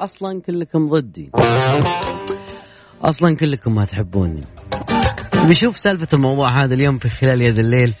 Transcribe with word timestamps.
أصلا 0.00 0.40
كلكم 0.40 0.88
ضدي. 0.88 1.30
أصلا 3.02 3.36
كلكم 3.36 3.74
ما 3.74 3.84
تحبوني. 3.84 4.44
بيشوف 5.46 5.78
سالفة 5.78 6.08
الموضوع 6.14 6.48
هذا 6.48 6.74
اليوم 6.74 6.98
في 6.98 7.08
خلال 7.08 7.42
يد 7.42 7.58
الليل. 7.58 7.94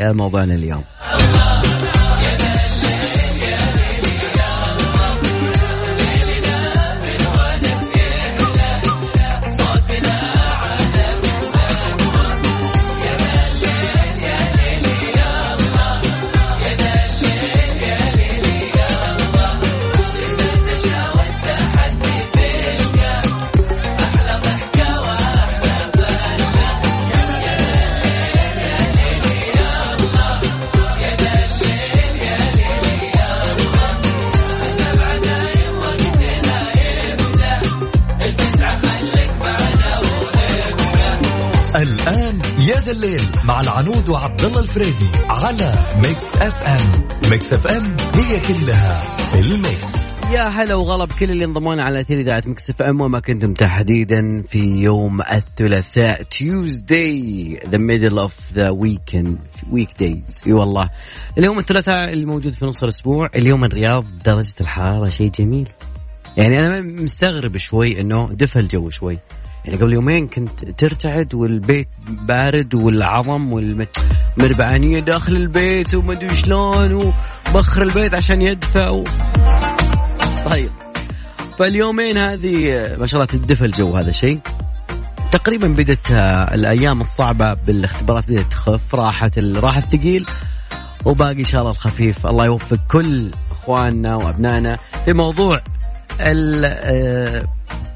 هذا 0.00 0.12
موضوعنا 0.12 0.54
اليوم. 0.54 0.84
مع 43.44 43.60
العنود 43.60 44.08
وعبد 44.08 44.42
الله 44.42 44.60
الفريدي 44.60 45.10
على 45.30 45.72
Mix 46.04 46.36
FM 46.36 47.08
Mix 47.30 47.52
FM 47.52 47.96
هي 48.14 48.40
كلها 48.40 49.02
ال 49.34 49.46
mix. 49.46 49.92
يا 50.32 50.48
هلا 50.48 50.74
وغلا 50.74 51.04
بكل 51.04 51.30
اللي 51.30 51.44
ينضمون 51.44 51.80
على 51.80 52.00
أثير 52.00 52.18
إذاعة 52.18 52.42
Mix 52.46 52.70
FM 52.70 53.00
وما 53.00 53.20
كنتم 53.20 53.54
تحديدا 53.54 54.42
في 54.42 54.58
يوم 54.58 55.20
الثلاثاء 55.20 56.22
Tuesday 56.22 57.60
the 57.68 57.78
middle 57.78 58.18
of 58.18 58.52
the 58.52 58.70
weekend 58.70 59.38
weekdays 59.70 60.42
إي 60.46 60.52
والله. 60.52 60.90
اليوم 61.38 61.58
الثلاثاء 61.58 62.12
الموجود 62.12 62.52
في 62.52 62.66
نص 62.66 62.82
الأسبوع 62.82 63.30
اليوم 63.36 63.64
الرياض 63.64 64.04
درجة 64.24 64.54
الحرارة 64.60 65.08
شيء 65.08 65.30
جميل. 65.30 65.68
يعني 66.36 66.66
أنا 66.66 66.80
مستغرب 66.80 67.56
شوي 67.56 68.00
إنه 68.00 68.26
دفى 68.30 68.56
الجو 68.56 68.90
شوي. 68.90 69.18
يعني 69.64 69.78
قبل 69.78 69.92
يومين 69.92 70.28
كنت 70.28 70.64
ترتعد 70.64 71.34
والبيت 71.34 71.88
بارد 72.08 72.74
والعظم 72.74 73.52
والمربعانية 73.52 75.00
داخل 75.00 75.36
البيت 75.36 75.94
وما 75.94 76.12
أدري 76.12 76.36
شلون 76.36 76.92
وبخر 76.94 77.82
البيت 77.82 78.14
عشان 78.14 78.42
يدفى 78.42 78.88
و... 78.88 79.04
طيب. 80.50 80.70
فاليومين 81.58 82.18
هذه 82.18 82.70
ما 82.98 83.06
شاء 83.06 83.20
الله 83.20 83.26
تدفى 83.26 83.64
الجو 83.64 83.96
هذا 83.96 84.10
شيء. 84.10 84.40
تقريبا 85.32 85.68
بدت 85.68 86.10
الأيام 86.54 87.00
الصعبة 87.00 87.54
بالاختبارات 87.66 88.26
بدأت 88.30 88.46
تخف 88.46 88.94
راحت 88.94 89.38
راح 89.38 89.76
الثقيل. 89.76 90.26
وباقي 91.04 91.38
إن 91.38 91.44
شاء 91.44 91.60
الله 91.60 91.72
الخفيف. 91.72 92.26
الله 92.26 92.44
يوفق 92.46 92.78
كل 92.90 93.30
إخواننا 93.50 94.16
وأبنائنا 94.16 94.76
في 95.04 95.12
موضوع 95.12 95.62
آه، 96.20 97.42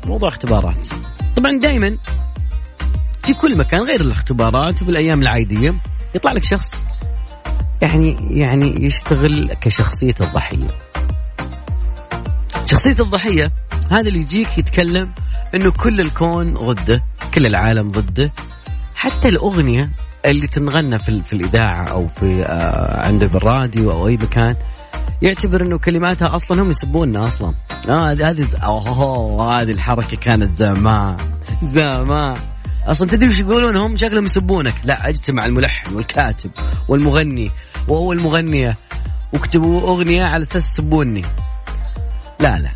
موضوع 0.07 0.29
اختبارات. 0.29 0.87
طبعا 1.47 1.59
دائما 1.59 1.99
في 3.25 3.35
كل 3.35 3.59
مكان 3.59 3.81
غير 3.81 4.01
الاختبارات 4.01 4.83
وفي 4.83 4.91
الأيام 4.91 5.23
العادية 5.23 5.81
يطلع 6.15 6.33
لك 6.33 6.45
شخص 6.45 6.85
يعني 7.83 8.17
يعني 8.31 8.85
يشتغل 8.85 9.55
كشخصية 9.55 10.15
الضحية. 10.21 10.79
شخصية 12.65 13.03
الضحية 13.05 13.53
هذا 13.91 14.09
اللي 14.09 14.19
يجيك 14.19 14.59
يتكلم 14.59 15.15
إنه 15.55 15.71
كل 15.71 16.01
الكون 16.01 16.55
ضده، 16.55 17.05
كل 17.35 17.47
العالم 17.47 17.91
ضده، 17.91 18.33
حتى 18.97 19.29
الأغنية 19.29 19.91
اللي 20.25 20.47
تنغنى 20.47 20.99
في, 20.99 21.23
في 21.23 21.33
الإذاعة 21.33 21.89
أو 21.91 22.09
في 22.09 22.43
آه 22.43 23.07
عنده 23.07 23.29
في 23.29 23.37
الراديو 23.37 23.91
أو 23.91 24.09
أي 24.09 24.15
مكان 24.15 24.57
يعتبر 25.23 25.63
إنه 25.63 25.79
كلماتها 25.79 26.35
أصلا 26.35 26.63
هم 26.63 26.71
يسبوننا 26.71 27.27
أصلا. 27.27 27.55
آه 27.89 28.13
هذه 28.13 28.47
اوه 28.65 29.61
هذه 29.61 29.71
الحركة 29.71 30.17
كانت 30.17 30.57
زمان 30.57 31.17
زمان. 31.63 32.37
أصلا 32.87 33.09
تدري 33.09 33.29
وش 33.29 33.41
يقولون 33.41 33.77
هم؟ 33.77 33.97
شكلهم 33.97 34.25
يسبونك. 34.25 34.75
لا 34.85 35.09
اجتمع 35.09 35.45
الملحن 35.45 35.95
والكاتب 35.95 36.51
والمغني 36.89 37.51
وهو 37.89 38.13
المغنية 38.13 38.77
واكتبوا 39.33 39.81
أغنية 39.81 40.23
على 40.23 40.43
أساس 40.43 40.73
يسبوني. 40.73 41.23
لا 42.41 42.59
لا. 42.59 42.71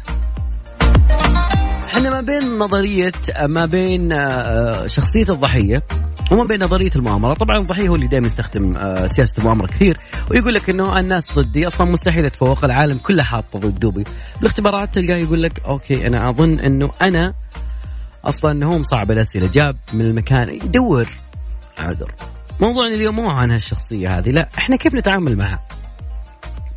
إحنا 1.91 2.11
ما 2.11 2.21
بين 2.21 2.59
نظرية 2.59 3.13
ما 3.49 3.67
بين 3.67 4.13
آه، 4.13 4.87
شخصية 4.87 5.25
الضحية 5.31 5.83
وما 6.31 6.45
بين 6.45 6.65
نظرية 6.65 6.91
المؤامرة. 6.97 7.35
طبعا 7.35 7.59
الضحية 7.63 7.89
هو 7.89 7.95
اللي 7.95 8.07
دائما 8.07 8.27
يستخدم 8.27 8.77
آه، 8.77 9.07
سياسة 9.07 9.39
المؤامرة 9.39 9.67
كثير 9.67 9.99
ويقول 10.31 10.55
لك 10.55 10.71
إنه 10.71 10.99
الناس 11.01 11.39
ضدي 11.39 11.67
أصلا 11.67 11.91
مستحيل 11.91 12.27
اتفوق 12.27 12.65
العالم 12.65 12.99
كله 12.99 13.23
حاطه 13.23 13.59
ضدي 13.59 14.05
بالاختبارات 14.39 14.95
تلقاه 14.95 15.17
يقول 15.17 15.43
لك 15.43 15.65
أوكي 15.65 16.07
أنا 16.07 16.31
أظن 16.31 16.61
إنه 16.61 16.91
أنا 17.03 17.35
أصلا 18.25 18.67
هو 18.67 18.79
مصعب 18.79 19.11
الأسئلة 19.11 19.51
جاب 19.55 19.77
من 19.93 20.01
المكان 20.01 20.49
يدور 20.49 21.09
عذر 21.79 22.15
موضوعنا 22.61 22.95
اليوم 22.95 23.17
مو 23.17 23.31
عن 23.31 23.51
هالشخصية 23.51 24.09
هذه 24.09 24.31
لا 24.31 24.49
إحنا 24.59 24.77
كيف 24.77 24.95
نتعامل 24.95 25.37
معها؟ 25.37 25.67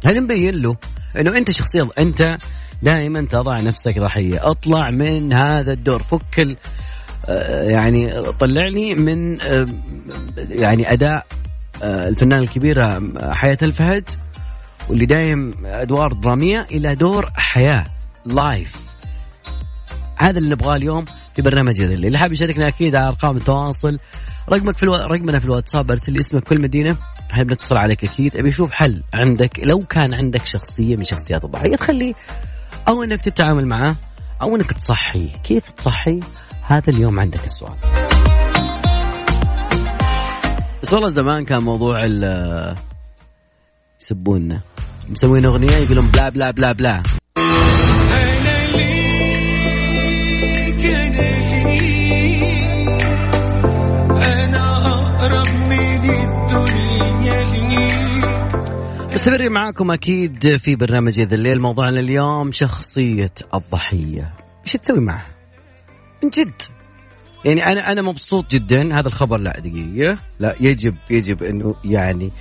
هل 0.06 0.24
نبين 0.24 0.62
له 0.62 0.76
إنه 1.20 1.38
أنت 1.38 1.52
شخصيه 1.52 1.90
أنت 2.00 2.38
دائما 2.82 3.26
تضع 3.26 3.58
نفسك 3.62 4.00
ضحيه 4.00 4.50
اطلع 4.52 4.90
من 4.90 5.34
هذا 5.34 5.74
الدور. 5.74 6.04
فك 6.04 6.58
آه، 7.26 7.64
يعني 7.64 8.22
طلعني 8.32 8.96
من 8.96 9.42
آه، 9.42 9.68
يعني 10.38 10.94
أداء 10.94 11.26
آه، 11.84 12.08
الفنان 12.08 12.40
الكبير 12.40 12.76
حياة 13.34 13.58
الفهد 13.64 14.10
واللي 14.90 15.06
دايم 15.06 15.54
أدوار 15.66 16.14
دراميه 16.14 16.66
إلى 16.72 16.96
دور 16.96 17.30
حياة 17.36 17.86
لايف 18.26 18.93
هذا 20.16 20.40
اللي 20.40 20.50
نبغاه 20.50 20.76
اليوم 20.76 21.06
في 21.36 21.42
برنامج 21.42 21.82
اللي 21.82 22.08
اللي 22.08 22.18
حاب 22.18 22.32
يشاركنا 22.32 22.68
أكيد 22.68 22.96
على 22.96 23.08
أرقام 23.08 23.38
التواصل. 23.38 23.98
رقمك 24.50 24.78
في 24.78 24.84
ألو... 24.84 24.96
رقمنا 24.96 25.40
في 25.40 25.46
الواتساب 25.46 25.92
ارسل 25.92 26.14
لي 26.14 26.20
اسمك 26.20 26.44
كل 26.44 26.62
مدينة. 26.62 26.98
حاب 27.30 27.52
نتصل 27.52 27.78
عليك 27.78 28.04
أكيد. 28.04 28.38
أبي 28.38 28.50
أشوف 28.50 28.72
حل 28.72 29.04
عندك 29.14 29.60
لو 29.64 29.86
كان 29.86 30.14
عندك 30.14 30.46
شخصية 30.46 30.96
من 30.96 31.04
شخصيات 31.04 31.44
الضحية 31.44 31.76
تخليه 31.76 32.14
أو 32.88 33.04
إنك 33.04 33.22
تتعامل 33.22 33.68
معاه 33.68 33.96
أو 34.42 34.56
إنك 34.56 34.72
تصحي. 34.72 35.30
كيف 35.44 35.72
تصحي؟ 35.72 36.20
هذا 36.62 36.90
اليوم 36.90 37.20
عندك 37.20 37.46
السؤال. 37.46 37.76
بس 40.84 40.94
والله 40.94 41.10
زمان 41.10 41.46
كان 41.46 41.64
موضوع 41.64 42.06
ال 42.06 42.76
يسبوننا. 44.02 44.60
مسوين 45.10 45.46
أغنية 45.46 45.76
يقولون 45.76 46.08
بلا 46.08 46.30
بلا 46.30 46.52
بلا 46.52 46.72
بلا. 46.72 47.04
مستمرين 59.24 59.52
معاكم 59.52 59.92
أكيد 59.92 60.58
في 60.58 60.76
برنامج 60.76 61.22
ذا 61.22 61.36
الليل. 61.36 61.62
موضوعنا 61.62 62.00
اليوم 62.00 62.52
شخصية 62.52 63.34
الضحية. 63.54 64.34
إيش 64.66 64.74
تسوي 64.74 65.00
معه 65.00 65.26
من 66.24 66.30
جد. 66.30 66.62
يعني 67.46 67.66
أنا 67.66 67.92
أنا 67.92 68.02
مبسوط 68.02 68.52
جدا. 68.52 69.00
هذا 69.00 69.08
الخبر 69.08 69.38
لا 69.38 69.60
دقيقة. 69.60 70.18
لا 70.40 70.56
يجب 70.60 70.96
يجب 71.10 71.44
إنه 71.44 71.76
يعني 71.86 72.32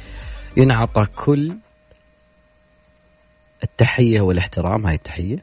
ينعطى 0.56 1.02
كل 1.24 1.56
التحية 3.62 4.20
والاحترام. 4.20 4.86
هاي 4.86 4.94
التحية. 4.94 5.36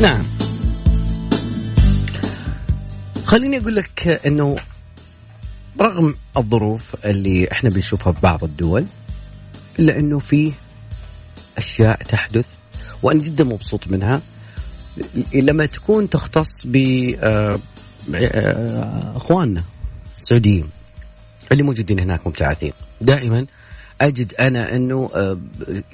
نعم. 0.00 0.33
خليني 3.34 3.58
أقول 3.58 3.74
لك 3.76 4.08
إنه 4.26 4.56
رغم 5.80 6.14
الظروف 6.36 7.06
اللي 7.06 7.48
إحنا 7.52 7.70
بنشوفها 7.70 8.12
في 8.12 8.20
بعض 8.20 8.44
الدول 8.44 8.86
إلا 9.78 9.98
إنه 9.98 10.18
في 10.18 10.52
أشياء 11.58 12.02
تحدث 12.02 12.46
وأنا 13.02 13.22
جدا 13.22 13.44
مبسوط 13.44 13.88
منها. 13.88 14.22
لما 15.34 15.66
تكون 15.66 16.10
تختص 16.10 16.66
ب 16.66 16.76
آه، 16.76 17.58
آه، 18.14 19.16
أخواننا 19.16 19.64
السعوديين 20.16 20.68
اللي 21.52 21.62
موجودين 21.62 22.00
هناك 22.00 22.26
مبتعثين. 22.26 22.72
دائما 23.00 23.46
أجد 24.00 24.34
أنا 24.34 24.76
أنه 24.76 25.08
آه، 25.14 25.38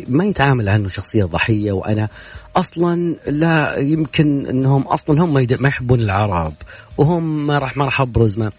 ما 0.08 0.25
يتعامل 0.25 0.69
عنه 0.69 0.88
شخصية 0.88 1.25
ضحية 1.25 1.73
وأنا 1.73 2.08
أصلا 2.56 3.17
لا 3.26 3.76
يمكن 3.79 4.47
إنهم 4.47 4.82
أصلا 4.82 5.25
هم 5.25 5.35
ما 5.35 5.69
يحبون 5.69 6.00
العرب 6.00 6.55
وهم 6.99 7.47
ما 7.47 7.58
راح 7.58 7.76
ما 7.76 7.85
راح 7.85 8.00
أبرز 8.00 8.38
ما. 8.38 8.52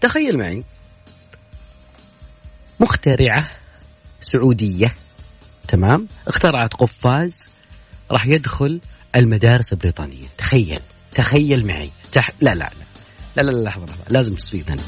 تخيل 0.00 0.38
معي 0.38 0.62
مخترعة 2.80 3.48
سعودية 4.20 4.94
تمام؟ 5.68 6.06
اخترعت 6.28 6.74
قفاز 6.74 7.48
راح 8.10 8.26
يدخل 8.26 8.80
المدارس 9.16 9.72
البريطانية. 9.72 10.26
تخيل 10.38 10.80
تخيل 11.12 11.66
معي. 11.66 11.90
تح... 12.12 12.30
لا 12.40 12.54
لا 12.54 12.70
لا 13.36 13.42
لا 13.42 13.50
لا 13.50 13.62
لحظة 13.62 13.84
لحظة 13.84 14.04
لازم 14.10 14.34
تصفيق 14.34 14.70
هنا 14.70 14.82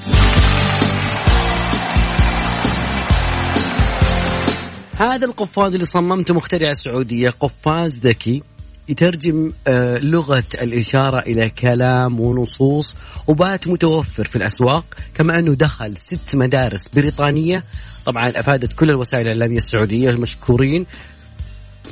هذا 5.00 5.27
القفاز 5.27 5.75
اللي 5.75 5.87
صممته 5.87 6.35
مخترع 6.35 6.71
السعودية 6.71 7.29
قفاز 7.41 7.99
ذكي 7.99 8.43
يترجم 8.89 9.53
آه، 9.69 9.99
لغة 9.99 10.45
الإشارة 10.62 11.19
إلى 11.19 11.50
كلام 11.50 12.21
ونصوص 12.21 12.95
وبات 13.27 13.69
متوفر 13.69 14.29
في 14.29 14.37
الأسواق 14.37 14.85
كما 15.15 15.39
أنه 15.39 15.55
دخل 15.55 15.97
ست 15.97 16.37
مدارس 16.37 16.89
بريطانية. 16.89 17.65
طبعا 18.06 18.23
أفادت 18.29 18.73
كل 18.73 18.91
الوسائل 18.91 19.23
الإعلامية 19.23 19.56
السعودية 19.56 20.11
المشكورين 20.11 20.87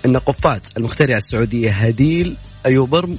أن 0.07 0.17
قفاز 0.17 0.73
المخترع 0.77 1.17
السعودية 1.17 1.71
هديل 1.71 2.37
أيوبر 2.67 3.17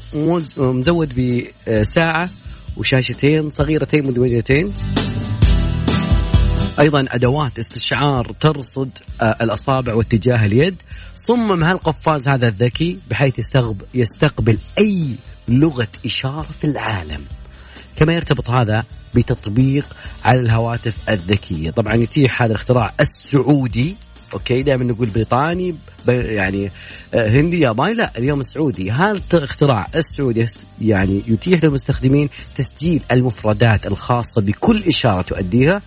مزود 0.57 1.39
بساعة 1.67 2.29
وشاشتين 2.77 3.49
صغيرتين 3.49 4.07
مدمجتين. 4.07 4.73
أيضا 6.79 7.05
أدوات 7.11 7.59
استشعار 7.59 8.31
ترصد 8.39 8.89
آه، 9.21 9.35
الأصابع 9.41 9.93
واتجاه 9.93 10.45
اليد. 10.45 10.75
صمم 11.15 11.63
هالقفاز 11.63 12.29
هذا 12.29 12.47
الذكي 12.47 12.99
بحيث 13.09 13.57
يستقبل, 13.93 14.57
أي 14.79 15.15
لغة 15.47 15.87
إشارة 16.05 16.47
في 16.61 16.67
العالم. 16.67 17.25
كما 17.95 18.13
يرتبط 18.13 18.49
هذا 18.49 18.83
بتطبيق 19.15 19.85
على 20.25 20.39
الهواتف 20.39 21.09
الذكية. 21.09 21.71
طبعا 21.71 21.95
يتيح 21.95 22.41
هذا 22.41 22.51
الاختراع 22.51 22.93
السعودي. 22.99 23.95
أوكي 24.33 24.63
دائما 24.63 24.83
نقول 24.83 25.07
بريطاني 25.07 25.75
يعني 26.07 26.71
آه، 27.13 27.29
هندي 27.29 27.59
ياباني. 27.59 27.93
لا 27.93 28.17
اليوم 28.17 28.39
السعودي 28.39 28.91
هذا 28.91 29.21
الاختراع 29.33 29.87
السعودي 29.95 30.45
يعني 30.81 31.21
يتيح 31.27 31.63
للمستخدمين 31.63 32.29
تسجيل 32.55 33.03
المفردات 33.11 33.85
الخاصة 33.85 34.41
بكل 34.41 34.83
إشارة 34.83 35.21
تؤديها. 35.21 35.81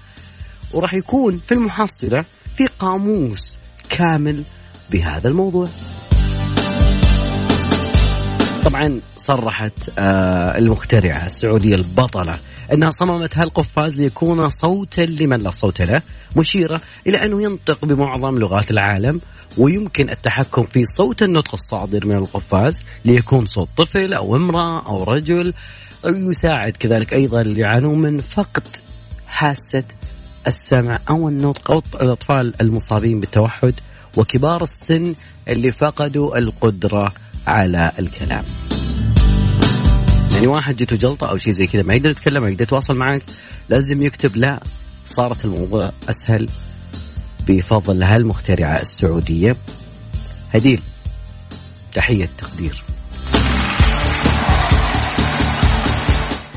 وراح 0.75 0.95
يكون 0.95 1.41
في 1.47 1.53
المحصلة 1.53 2.25
في 2.57 2.67
قاموس 2.79 3.59
كامل 3.89 4.45
بهذا 4.91 5.29
الموضوع. 5.29 5.67
طبعا 8.65 9.01
صرحت 9.17 9.91
آه، 9.99 10.59
المخترعة 10.59 11.27
السعودية 11.27 11.75
البطلة 11.75 12.39
أنها 12.73 12.91
صممت 12.91 13.39
هالقفاز 13.39 13.95
ليكون 13.97 14.49
صوتا 14.49 15.01
لمن 15.01 15.37
لا 15.37 15.51
صوت 15.51 15.83
له 15.83 16.03
مشيرة 16.37 16.81
إلى 17.07 17.25
أنه 17.25 17.43
ينطق 17.43 17.85
بمعظم 17.85 18.39
لغات 18.39 18.71
العالم 18.71 19.21
ويمكن 19.59 20.11
التحكم 20.11 20.63
في 20.63 20.85
صوت 20.85 21.23
النطق 21.23 21.53
الصادر 21.53 22.07
من 22.07 22.17
القفاز 22.17 22.83
ليكون 23.05 23.47
صوت 23.47 23.69
طفل 23.77 24.15
أو 24.15 24.37
امرأة 24.37 24.87
أو 24.87 25.05
رجل 25.05 25.55
يساعد 26.05 26.73
كذلك 26.73 27.13
أيضا 27.13 27.41
اللي 27.41 27.61
يعانون 27.61 27.99
من 28.03 28.19
فقد 28.19 28.77
حاسة 29.27 29.85
السمع 30.47 30.99
أو 31.11 31.29
النطق 31.29 31.71
أو 31.71 31.83
الأطفال 32.01 32.61
المصابين 32.61 33.21
بالتوحد 33.21 33.75
وكبار 34.17 34.63
السن 34.63 35.15
اللي 35.49 35.73
فقدوا 35.73 36.39
القدرة 36.39 37.13
على 37.47 37.93
الكلام. 37.99 38.45
يعني 40.35 40.47
واحد 40.47 40.77
جته 40.77 40.97
جلطة 40.97 41.27
أو 41.31 41.37
شيء 41.37 41.53
زي 41.53 41.67
كذا 41.67 41.83
ما 41.83 41.95
يقدر 41.95 42.11
يتكلم 42.11 42.43
ما 42.43 42.49
يقدر 42.49 42.63
يتواصل 42.63 42.97
معك 42.97 43.23
لازم 43.69 44.03
يكتب 44.03 44.37
لا 44.37 44.61
صارت 45.05 45.45
الموضوع 45.45 45.93
أسهل 46.09 46.47
بفضل 47.49 48.03
هالمخترعة 48.03 48.81
السعودية. 48.81 49.57
هديل 50.55 50.83
تحية 51.93 52.29
تقدير 52.39 52.83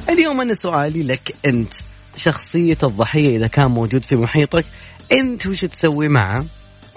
اليوم 0.10 0.42
أنا 0.42 0.54
سؤالي 0.54 1.04
لك 1.04 1.36
أنت. 1.46 1.74
شخصية 2.16 2.78
الضحية 2.84 3.38
إذا 3.38 3.48
كان 3.48 3.72
موجود 3.72 4.06
في 4.06 4.16
محيطك. 4.16 4.66
أنت 5.12 5.48
وش 5.48 5.62
تسوي 5.62 6.08
معه؟ 6.08 6.46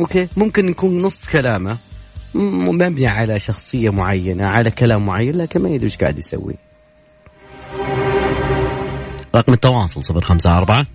أوكي؟ 0.00 0.28
ممكن 0.36 0.68
يكون 0.68 0.98
نص 0.98 1.28
كلامه. 1.28 1.76
مبني 2.34 3.06
على 3.06 3.38
شخصية 3.38 3.90
معينة 3.90 4.46
على 4.46 4.70
كلام 4.70 5.06
معين 5.06 5.36
لكن 5.36 5.62
ما 5.62 5.68
يدري 5.68 5.86
وش 5.86 5.96
قاعد 5.96 6.18
يسوي. 6.18 6.54
رقم 9.36 9.52
التواصل 9.52 10.04
صفر 10.04 10.24
خمسة 10.24 10.50
أربعة 10.50 10.86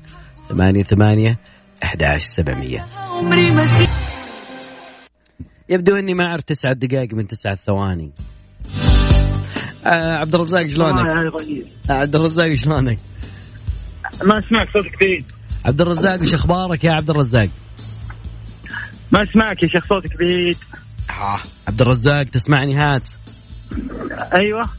ثمانية 0.50 0.84
ثمانية 0.84 1.38
أحد 1.84 2.04
عشر 2.04 2.26
سبعمية. 2.26 2.86
يبدو 5.70 5.96
أني 5.96 6.14
ما 6.14 6.26
أعرف 6.26 6.42
تسعة 6.42 6.74
دقائق 6.74 7.14
من 7.14 7.28
تسعة 7.28 7.56
ثواني. 7.56 8.12
آه 9.86 10.12
عبد 10.14 10.36
الرزاق 10.36 10.68
شلونك؟ 10.68 11.08
آه 11.90 11.94
عبد 11.94 12.16
الرزاق 12.16 12.56
شلونك؟ 12.56 13.00
ما 14.24 14.40
اسمعك 14.40 14.68
صوتك 14.74 15.00
بعيد. 15.02 15.26
عبد 15.66 15.82
الرزاق 15.82 16.22
وش 16.22 16.34
أخبارك 16.34 16.84
يا 16.84 16.92
عبد 16.92 17.10
الرزاق؟ 17.10 17.50
ما 19.12 19.24
اسمعك 19.24 19.64
يا 19.64 19.68
شيخ 19.68 19.86
صوتك 19.88 20.18
بعيد. 20.20 20.58
آه. 21.10 21.40
عبد 21.68 21.82
الرزاق 21.82 22.24
تسمعني 22.24 22.76
هات. 22.76 23.10
أيوه. 24.34 24.70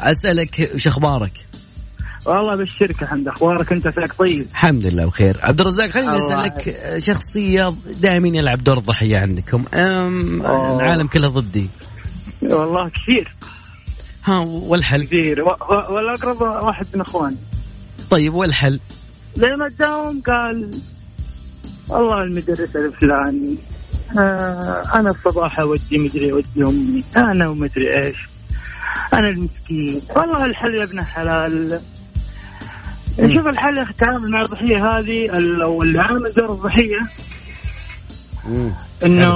أسألك 0.00 0.70
وش 0.74 0.86
أخبارك؟ 0.86 1.46
والله 2.26 2.56
بالشركة 2.56 3.02
الحمد 3.02 3.28
أخبارك 3.28 3.72
أنت 3.72 3.88
فيك؟ 3.88 4.12
طيب. 4.18 4.46
الحمد 4.50 4.86
لله 4.86 5.06
بخير. 5.06 5.36
عبد 5.42 5.60
الرزاق 5.60 5.90
خليني 5.90 6.18
أسألك 6.18 6.76
شخصية 6.98 7.74
دائما 8.00 8.28
يلعب 8.28 8.64
دور 8.64 8.78
الضحيه 8.78 9.16
عندكم. 9.16 9.64
أم 9.74 10.42
العالم 10.46 11.06
كله 11.06 11.28
ضدي. 11.28 11.68
والله 12.42 12.88
كثير. 12.88 13.34
ها 14.24 14.38
والحل؟ 14.38 15.04
كثير. 15.04 15.44
والأقرب 15.90 16.40
واحد 16.40 16.86
من 16.94 17.00
إخواني. 17.00 17.36
طيب 18.12 18.34
والحل؟ 18.34 18.80
لما 19.36 19.68
داوم 19.68 20.20
قال 20.20 20.70
والله 21.88 22.22
المدرس 22.22 22.76
الفلاني 22.76 23.56
آه 24.18 24.82
أنا 24.94 25.10
الصباح 25.10 25.60
أودي 25.60 25.98
مدري 25.98 26.32
أودي 26.32 26.48
أمي 26.58 27.04
أنا 27.16 27.48
ومدري 27.48 27.96
إيش 27.96 28.16
أنا 29.14 29.28
المسكين 29.28 30.00
والله 30.16 30.44
الحل 30.44 30.74
يا 30.74 30.84
ابن 30.84 31.04
حلال 31.04 31.80
شوف 33.16 33.46
الحل 33.46 33.78
التعامل 33.78 34.30
مع 34.30 34.40
الضحية 34.40 34.88
هذه 34.88 35.30
أو 35.62 35.82
اللي 35.82 36.00
عامل 36.00 36.32
دور 36.36 36.52
الضحيه 36.52 37.00
إنه 39.04 39.32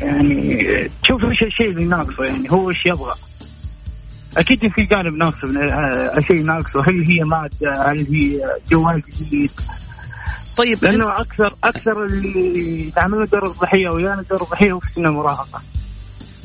يعني 0.00 0.64
تشوف 1.02 1.24
إيش 1.24 1.42
الشيء 1.42 1.70
اللي 1.70 1.84
ناقصه 1.84 2.24
يعني 2.24 2.48
هو 2.50 2.68
إيش 2.68 2.86
يبغى. 2.86 3.14
أكيد 4.38 4.58
في 4.76 4.82
جانب 4.82 5.14
ناقص 5.14 5.44
من 5.44 5.70
آه، 5.70 6.12
شيء 6.20 6.42
ناقصه. 6.42 6.80
هل 6.80 7.04
هي 7.08 7.24
مادة؟ 7.24 7.92
هل 7.92 8.06
هي 8.10 8.40
جوال 8.70 9.02
جديد؟ 9.20 9.50
طيب 10.56 10.84
لأنه 10.84 11.06
أكثر 11.08 11.54
أكثر 11.64 12.04
اللي 12.04 12.88
يتعاملون 12.88 13.24
دور 13.32 13.46
الضحية 13.46 13.88
ويانا 13.88 14.24
دور 14.30 14.42
الضحية 14.42 14.78
في 14.78 14.92
سن 14.94 15.06
المراهقة. 15.06 15.62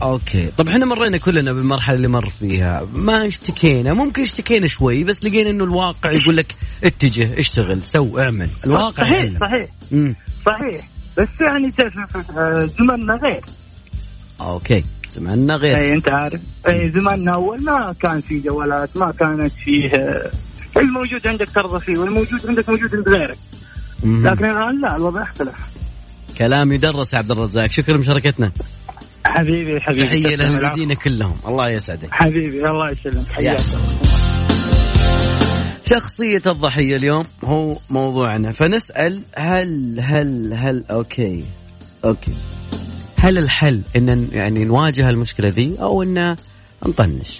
okay. 0.01 0.51
طب 0.57 0.69
إحنا 0.69 0.85
مرينا 0.85 1.17
كلنا 1.17 1.53
بالمرحلة 1.53 1.95
اللي 1.95 2.07
مر 2.07 2.29
فيها. 2.29 2.87
ما 2.95 3.27
اشتكينا. 3.27 3.93
ممكن 3.93 4.21
اشتكينا 4.21 4.67
شوي 4.67 5.03
بس 5.03 5.25
لقينا 5.25 5.49
إنه 5.49 5.63
الواقع 5.63 6.11
يقول 6.11 6.37
لك 6.37 6.55
اتجه 6.83 7.39
اشتغل 7.39 7.81
سو 7.81 8.19
اعمل. 8.19 8.49
الواقع 8.65 9.03
صحيح 9.03 9.11
يعلم. 9.11 9.37
صحيح. 9.39 9.69
مم. 9.91 10.15
صحيح. 10.45 10.87
بس 11.17 11.27
يعني 11.41 11.73
زمننا 12.79 13.13
غير. 13.13 13.41
okay. 14.41 14.83
زماننا 15.09 15.55
غير. 15.55 15.77
اي 15.77 15.93
أنت 15.93 16.09
عارف. 16.09 16.41
اي 16.69 16.91
زماننا 16.91 17.35
أول 17.35 17.63
ما 17.63 17.95
كان 18.01 18.21
في 18.21 18.39
جوالات 18.39 18.97
ما 18.97 19.11
كانت 19.11 19.51
فيه 19.51 19.89
الموجود 20.77 21.27
عندك 21.27 21.49
ترضى 21.49 21.79
فيه 21.79 21.97
والموجود 21.97 22.47
عندك 22.47 22.69
موجود 22.69 22.95
عند 22.95 23.09
غيرك. 23.09 23.37
لكن 24.03 24.45
الآن 24.45 24.81
لا 24.81 24.95
الوضع 24.95 25.23
اختلف 25.23 25.55
كلام 26.37 26.71
يدرس 26.71 27.13
يا 27.13 27.19
عبد 27.19 27.31
الرزاق. 27.31 27.71
شكرا 27.71 27.97
لمشاركتنا. 27.97 28.51
حبيبي 29.25 29.79
حبيبي. 29.81 30.05
تحية 30.05 30.35
لأهل 30.35 30.55
المدينة 30.65 30.95
كلهم. 30.95 31.37
الله 31.47 31.69
يسعدك. 31.69 32.07
حبيبي 32.11 32.63
الله 32.63 32.91
يسلمك. 32.91 33.31
حياك 33.31 33.59
شخصية 35.85 36.41
الضحية 36.47 36.95
اليوم 36.95 37.23
هو 37.43 37.77
موضوعنا. 37.89 38.51
فنسأل 38.51 39.21
هل 39.35 39.99
هل 39.99 40.53
هل 40.53 40.83
okay. 40.91 41.45
okay. 42.05 42.33
هل 43.19 43.37
الحل 43.37 43.81
إن 43.95 44.27
يعني 44.31 44.65
نواجه 44.65 45.09
المشكلة 45.09 45.49
ذي 45.49 45.75
أو 45.81 46.03
إن 46.03 46.35
نطنش؟ 46.87 47.39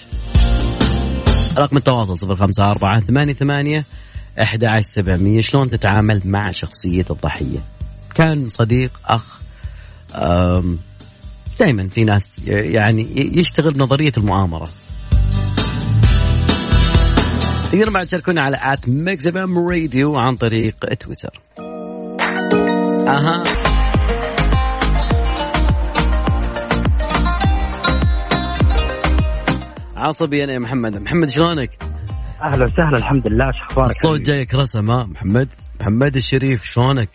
رقم 1.58 1.78
التواصل 1.78 2.20
صفر 2.20 2.36
خمسة 2.36 2.66
أربعة 2.66 3.00
ثمانية 3.00 3.34
ثمانية 3.34 3.86
أحد 4.42 4.64
عشر 4.64 4.82
سبعمية. 4.82 5.42
شلون 5.42 5.70
تتعامل 5.70 6.22
مع 6.26 6.52
شخصية 6.52 7.06
الضحية؟ 7.10 7.60
كان 8.16 8.50
صديق 8.50 8.92
أخ 9.06 9.40
دائما 11.60 11.90
في 11.90 12.04
ناس 12.04 12.40
يعني 12.48 13.08
يشتغل 13.38 13.72
بنظرية 13.72 14.12
المؤامرة. 14.18 14.68
تقدرون 17.72 17.94
بعد 17.94 18.06
تشاركونا 18.06 18.42
على 18.42 18.58
at 18.62 18.90
Mix 18.90 19.28
Radio 19.28 20.14
عن 20.18 20.36
طريق 20.36 20.76
تويتر. 21.00 21.42
أها. 23.08 23.44
عصبي 29.98 30.44
أنا 30.44 30.54
يا 30.54 30.60
محمد. 30.60 30.98
محمد 30.98 31.30
شلونك؟ 31.30 31.70
أهلا 32.44 32.64
وسهلا 32.66 32.98
الحمد 32.98 33.28
لله. 33.28 33.52
شو 33.52 33.64
أخبارك؟ 33.66 33.90
الصوت 33.90 34.22
جايك 34.22 34.54
رسم 34.56 34.92
ها؟ 34.92 35.04
محمد 35.06 35.54
محمد 35.80 36.16
الشريف 36.16 36.64
شلونك؟ 36.66 37.10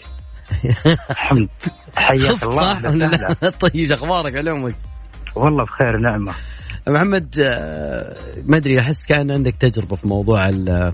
الحمد. 1.10 1.48
حياك 1.96 2.20
الله 2.20 2.72
صح؟ 2.72 2.84
وسهلا. 2.84 3.34
طيب 3.50 3.92
أخبارك؟ 3.92 4.36
علومك؟ 4.36 4.74
والله 5.36 5.64
بخير 5.64 5.96
نعمة. 5.98 6.34
محمد 6.88 7.34
آه، 7.44 8.16
ما 8.44 8.56
أدري 8.56 8.80
أحس 8.80 9.06
كأن 9.06 9.30
عندك 9.30 9.54
تجربة 9.54 9.96
في 9.96 10.08
موضوع 10.08 10.48
ال 10.48 10.92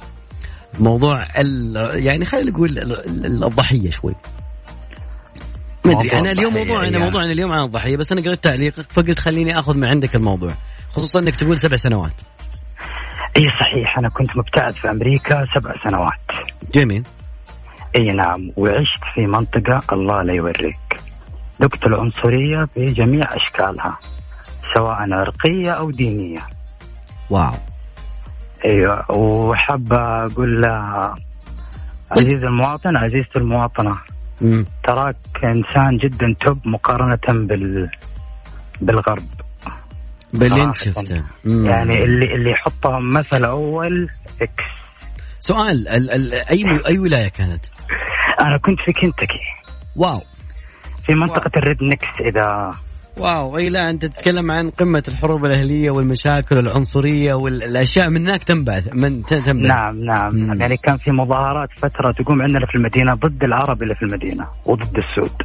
موضوع 0.81 1.27
ال 1.41 1.77
يعني 1.93 2.25
خلينا 2.25 2.51
نقول 2.51 2.79
ال- 2.79 3.27
ال- 3.27 3.45
الضحيه 3.45 3.91
شوي. 3.91 4.15
ما 5.89 6.01
أدري. 6.01 6.19
أنا 6.19 6.33
اليوم 6.33 6.55
موضوعنا 6.55 6.85
يعني. 6.85 7.05
موضوعنا 7.05 7.33
اليوم 7.33 7.53
عن 7.53 7.65
الضحية 7.65 7.97
بس 7.97 8.13
أنا 8.13 8.21
قريت 8.21 8.45
تعليقك 8.45 8.93
فقلت 8.93 9.19
خليني 9.19 9.59
آخذ 9.59 9.77
من 9.77 9.85
عندك 9.85 10.15
الموضوع. 10.17 10.55
خصوصا 10.91 11.19
إنك 11.19 11.35
تقول 11.37 11.59
سبع 11.59 11.77
سنوات. 11.77 12.13
إي 13.37 13.45
صحيح. 13.61 13.99
أنا 13.99 14.09
كنت 14.09 14.37
مبتعث 14.37 14.73
في 14.73 14.91
أمريكا 14.91 15.47
سبع 15.55 15.73
سنوات. 15.89 16.47
جميل. 16.75 17.05
إي 17.97 18.13
نعم. 18.13 18.51
وعشت 18.57 19.01
في 19.15 19.27
منطقة 19.27 19.95
الله 19.95 20.23
لا 20.23 20.33
يوريك. 20.33 21.01
ذقت 21.63 21.87
العنصرية 21.87 22.69
بجميع 22.77 23.25
أشكالها 23.25 23.99
سواء 24.75 25.13
عرقية 25.13 25.71
أو 25.71 25.91
دينية. 25.91 26.41
wow. 27.31 27.53
أيوه. 28.65 29.11
وحابه 29.11 30.25
أقول 30.25 30.61
لها 30.61 31.15
عزيزي 32.11 32.47
المواطن 32.47 32.97
عزيزتي 32.97 33.39
المواطنة. 33.39 33.95
مم. 34.41 34.65
تراك 34.85 35.17
إنسان 35.45 35.97
جدا 35.97 36.35
top 36.41 36.59
مقارنة 36.69 37.47
بال 37.47 37.91
بالغرب 38.81 39.27
باللي 40.33 40.65
أنت. 40.65 40.77
شفته. 40.77 41.25
يعني 41.45 42.03
اللي 42.03 42.35
اللي 42.35 42.51
يحطهم 42.51 43.11
مثل 43.11 43.45
أول 43.45 44.09
إكس 44.43 44.65
سؤال 45.39 45.89
ال 45.89 46.11
ال 46.11 46.35
أي 46.35 46.81
أي 46.89 46.99
ولاية 46.99 47.29
كانت؟ 47.29 47.65
أنا 48.41 48.59
كنت 48.59 48.81
في 48.81 48.93
كنتاكي 48.93 49.41
wow 49.97 50.21
في 51.07 51.15
منطقة 51.15 51.51
ال 51.57 51.83
rednecks 51.83 52.07
إذا 52.21 52.75
wow 53.19 53.57
إي 53.57 53.69
لا 53.71 53.91
أنت 53.91 54.05
تتكلم 54.05 54.51
عن 54.51 54.71
قمة 54.71 55.03
الحروب 55.09 55.45
الأهلية 55.45 55.91
والمشاكل 55.91 56.57
والعنصريه 56.57 57.35
والأشياء 57.35 58.11
من 58.11 58.27
هناك 58.27 58.43
تنبعث 58.43 58.95
من 58.95 59.25
تنبعث 59.25 59.71
نعم 59.71 60.01
نعم 60.01 60.35
مم. 60.35 60.61
يعني 60.61 60.77
كان 60.77 60.97
في 60.97 61.11
مظاهرات 61.11 61.69
فترة 61.77 62.13
تقوم 62.19 62.43
عندنا 62.43 62.67
في 62.67 62.75
المدينة 62.75 63.15
ضد 63.15 63.45
العرب 63.45 63.83
اللي 63.83 63.95
في 63.95 64.03
المدينة 64.03 64.47
وضد 64.67 64.97
السود 64.97 65.37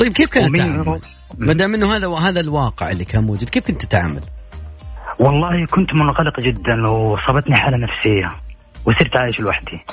طيب 0.00 0.12
كيف 0.12 0.30
كان 0.30 0.42
ومين 0.42 0.54
التعامل؟ 0.54 0.80
يروح؟ 0.80 0.98
ما 1.38 1.52
دام 1.52 1.74
إنه 1.74 1.96
هذا 1.96 2.08
هذا 2.08 2.40
الواقع 2.40 2.90
اللي 2.90 3.04
كان 3.04 3.24
موجود 3.24 3.48
كيف 3.48 3.66
كنت 3.66 3.84
تتعامل؟ 3.84 4.20
والله 5.20 5.66
كنت 5.70 5.94
منغلق 5.94 6.40
جدا 6.40 6.88
وصابتني 6.88 7.56
حالة 7.56 7.78
نفسية 7.78 8.28
وصرت 8.86 9.16
عايش 9.16 9.40
لوحدي 9.40 9.84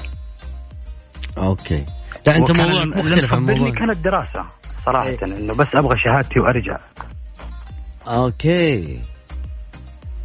okay 1.37 1.85
لا 2.27 2.37
أنت 2.37 2.49
اللي 2.49 2.85
مختلف 2.85 3.33
عن 3.33 3.39
موضوع 3.39 3.71
كانت 3.71 3.97
دراسة 3.97 4.45
صراحة 4.85 5.07
إيه. 5.07 5.17
إنه 5.23 5.53
بس 5.53 5.67
أبغى 5.75 5.97
شهادتي 5.97 6.39
وأرجع. 6.39 6.77
okay. 8.07 8.99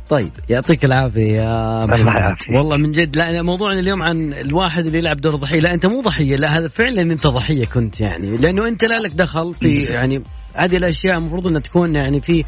طيب 0.08 0.32
يعطيك 0.48 0.84
العافية 0.84 1.32
يا 1.32 1.86
محمد. 1.86 2.36
والله 2.56 2.76
من 2.76 2.90
جد 2.90 3.16
لا 3.16 3.42
موضوعنا 3.42 3.80
اليوم 3.80 4.02
عن 4.02 4.32
الواحد 4.32 4.86
اللي 4.86 4.98
يلعب 4.98 5.16
دور 5.16 5.36
ضحية. 5.36 5.60
لا 5.60 5.74
أنت 5.74 5.86
مو 5.86 6.00
ضحية 6.00 6.36
لا 6.36 6.58
هذا 6.58 6.68
فعلا 6.68 7.02
أنت 7.02 7.26
ضحية 7.26 7.66
كنت 7.66 8.00
يعني. 8.00 8.36
لأنه 8.36 8.68
أنت 8.68 8.84
لا 8.84 9.00
لك 9.00 9.10
دخل 9.10 9.54
في 9.54 9.82
يعني 9.82 10.22
هذه 10.54 10.76
الأشياء 10.76 11.18
المفروض 11.18 11.46
إنها 11.46 11.60
تكون 11.60 11.96
يعني 11.96 12.20
في 12.20 12.44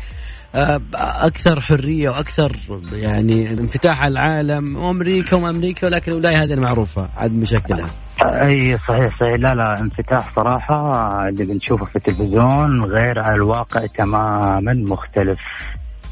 أكثر 0.54 1.60
حرية 1.60 2.10
وأكثر 2.10 2.56
يعني 2.92 3.50
انفتاح 3.50 4.02
على 4.02 4.12
العالم 4.12 4.76
وأمريكا 4.76 5.36
وما 5.36 5.50
أمريكا 5.50 5.86
ولكن 5.86 6.12
الولاية 6.12 6.42
هذه 6.42 6.52
المعروفة 6.52 7.08
عاد 7.16 7.32
مشكلها 7.32 7.90
أي 8.24 8.78
صحيح 8.78 9.18
صحيح. 9.20 9.34
لا 9.38 9.54
لا 9.54 9.80
انفتاح 9.80 10.34
صراحة 10.36 11.28
اللي 11.28 11.44
بنشوفه 11.44 11.84
في 11.84 11.96
التلفزيون 11.96 12.84
غير 12.84 13.18
على 13.18 13.34
الواقع 13.34 13.86
تماما 13.86 14.72
مختلف. 14.88 15.38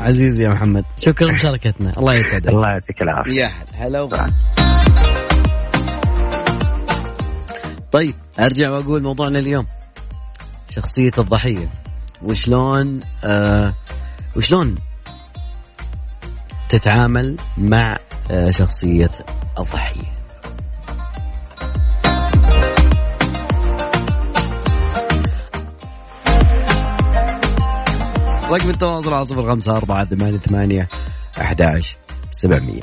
عزيزي 0.01 0.45
يا 0.45 0.49
محمد 0.49 0.85
شكرا 1.01 1.29
لمشاركتنا. 1.29 1.93
الله 1.99 2.15
يسعدك. 2.15 2.49
الله 2.49 2.69
يعطيك 2.69 3.03
العافية. 3.03 3.41
يا 3.41 3.51
هلا. 3.75 4.09
طيب 7.93 8.15
أرجع 8.41 8.71
وأقول 8.71 9.03
موضوعنا 9.03 9.39
اليوم. 9.39 9.67
شخصية 10.69 11.13
الضحية. 11.19 11.69
وشلون 12.23 13.01
آه 13.25 13.75
وشلون 14.37 14.75
تتعامل 16.69 17.37
مع 17.59 17.97
آه 18.31 18.51
شخصية 18.51 19.11
الضحية؟ 19.59 20.15
رقم 28.51 28.71
التواصل 28.71 29.15
على 29.15 29.25
صفر 29.25 29.51
خمسة 29.51 29.77
أربعة 29.77 30.05
ثمانية 30.05 30.39
ثمانية 30.39 30.89
أحد 31.41 31.63
عشر 31.63 31.97
سبعمية. 32.31 32.83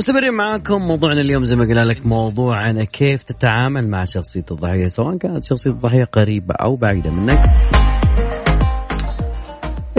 مستمرين 0.00 0.34
معاكم 0.34 0.82
موضوعنا 0.82 1.20
اليوم 1.20 1.44
زي 1.44 1.56
ما 1.56 1.64
قلنا 1.64 1.84
لك 1.84 2.06
موضوع 2.06 2.56
عن 2.56 2.82
كيف 2.82 3.22
تتعامل 3.22 3.90
مع 3.90 4.04
شخصية 4.04 4.44
الضحية 4.50 4.86
سواء 4.86 5.18
كانت 5.18 5.44
شخصية 5.44 5.70
الضحية 5.70 6.04
قريبة 6.04 6.54
أو 6.54 6.74
بعيدة 6.74 7.10
منك. 7.10 7.40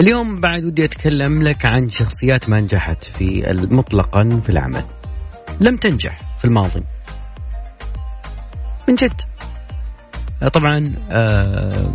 اليوم 0.00 0.36
بعد 0.40 0.64
ودي 0.64 0.84
أتكلم 0.84 1.42
لك 1.42 1.66
عن 1.70 1.88
شخصيات 1.88 2.48
ما 2.48 2.60
نجحت 2.60 3.04
في 3.04 3.42
مطلقا 3.70 4.40
في 4.42 4.50
العمل. 4.50 4.84
لم 5.60 5.76
تنجح 5.76 6.38
في 6.38 6.44
الماضي. 6.44 6.84
من 8.88 8.94
جد. 8.94 9.20
آه، 10.42 10.48
طبعا 10.48 10.94
آه، 11.10 11.94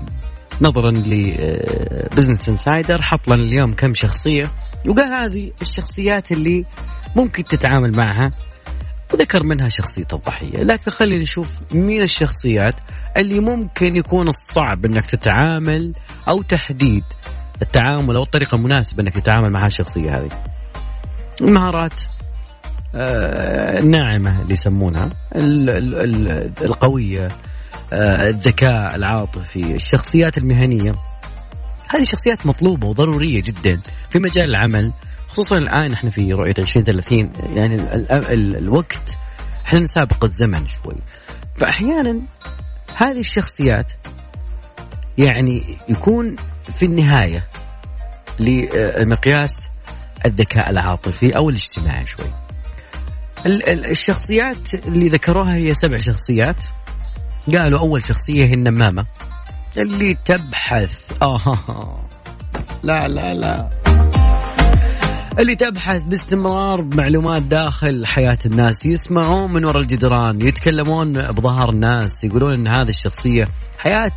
نظرا 0.62 0.92
ل 0.92 1.09
Business 1.09 2.50
Insider 2.50 3.02
حط 3.02 3.28
لنا 3.28 3.44
اليوم 3.44 3.74
كم 3.74 3.94
شخصية 3.94 4.52
وقال 4.88 5.13
هذه 5.13 5.51
الشخصيات 5.62 6.32
اللي 6.32 6.65
ممكن 7.15 7.44
تتعامل 7.44 7.96
معها 7.96 8.32
وذكر 9.13 9.44
منها 9.44 9.70
شخصية 9.70 10.08
الضحية. 10.13 10.58
لكن 10.58 10.91
خلينا 10.91 11.22
نشوف 11.22 11.60
مين 11.74 12.01
الشخصيات 12.03 12.75
اللي 13.17 13.39
ممكن 13.39 13.96
يكون 13.96 14.27
الصعب 14.27 14.86
إنك 14.86 15.06
تتعامل 15.06 15.94
أو 16.29 16.41
تحديد 16.41 17.03
التعامل 17.62 18.15
أو 18.15 18.24
الطريقة 18.24 18.56
المناسبة 18.56 19.03
إنك 19.03 19.13
تتعامل 19.13 19.51
مع 19.51 19.63
هالشخصية 19.65 20.10
هذه. 20.10 20.29
المهارات 21.41 22.01
آه، 22.96 23.79
الناعمة 23.79 24.41
اللي 24.41 24.53
يسمونها 24.53 25.10
ال- 25.36 25.70
ال- 25.70 25.96
ال- 26.27 26.51
القوية 26.65 27.27
آه، 27.94 28.29
الذكاء 28.29 28.96
العاطفي 28.96 29.75
الشخصيات 29.75 30.38
المهنية. 30.38 30.91
هذه 31.89 32.03
شخصيات 32.03 32.46
مطلوبة 32.46 32.88
وضرورية 32.88 33.41
جدا 33.41 33.82
في 34.10 34.20
مجال 34.20 34.50
العمل 34.50 34.94
خصوصا 35.27 35.58
الآن 35.58 35.94
إحنا 35.94 36.10
في 36.10 36.34
رؤية 36.34 36.53
2030 36.60 37.32
يعني 37.56 37.75
ال 37.75 38.12
ال 38.12 38.27
ال 38.27 38.58
الوقت 38.58 39.17
إحنا 39.67 39.79
نسابق 39.79 40.24
الزمن 40.24 40.67
شوي. 40.67 40.96
فأحيانا 41.56 42.22
هذه 42.98 43.20
الشخصيات 43.20 43.91
يعني 45.17 45.63
يكون 45.89 46.36
في 46.77 46.86
النهاية 46.86 47.48
لمقياس 48.39 49.70
الذكاء 50.25 50.70
العاطفي 50.70 51.38
أو 51.38 51.50
الاجتماعي 51.50 52.06
شوي. 52.06 52.32
ال- 53.46 53.70
ال- 53.70 53.86
الشخصيات 53.86 54.74
اللي 54.74 55.10
ذكروها 55.10 55.56
هي 55.56 55.74
سبع 55.74 55.98
شخصيات. 55.98 56.63
قالوا 57.53 57.79
أول 57.79 58.06
شخصية 58.06 58.46
هي 58.46 58.53
النمامة. 58.53 59.06
اللي 59.78 60.18
تبحث. 60.26 61.12
آه. 61.22 62.06
لا 62.84 63.08
لا 63.08 63.34
لا. 63.34 63.70
اللي 65.40 65.56
تبحث 65.56 66.04
باستمرار 66.04 66.82
بمعلومات 66.82 67.42
داخل 67.42 68.06
حياة 68.06 68.38
الناس 68.46 68.86
يسمعون 68.86 69.54
من 69.54 69.66
وراء 69.66 69.82
الجدران 69.82 70.42
يتكلمون 70.42 71.14
بظهر 71.14 71.70
الناس 71.70 72.24
يقولون 72.24 72.54
إن 72.54 72.68
هذه 72.68 72.90
الشخصية 72.90 73.44
حياة 73.80 74.16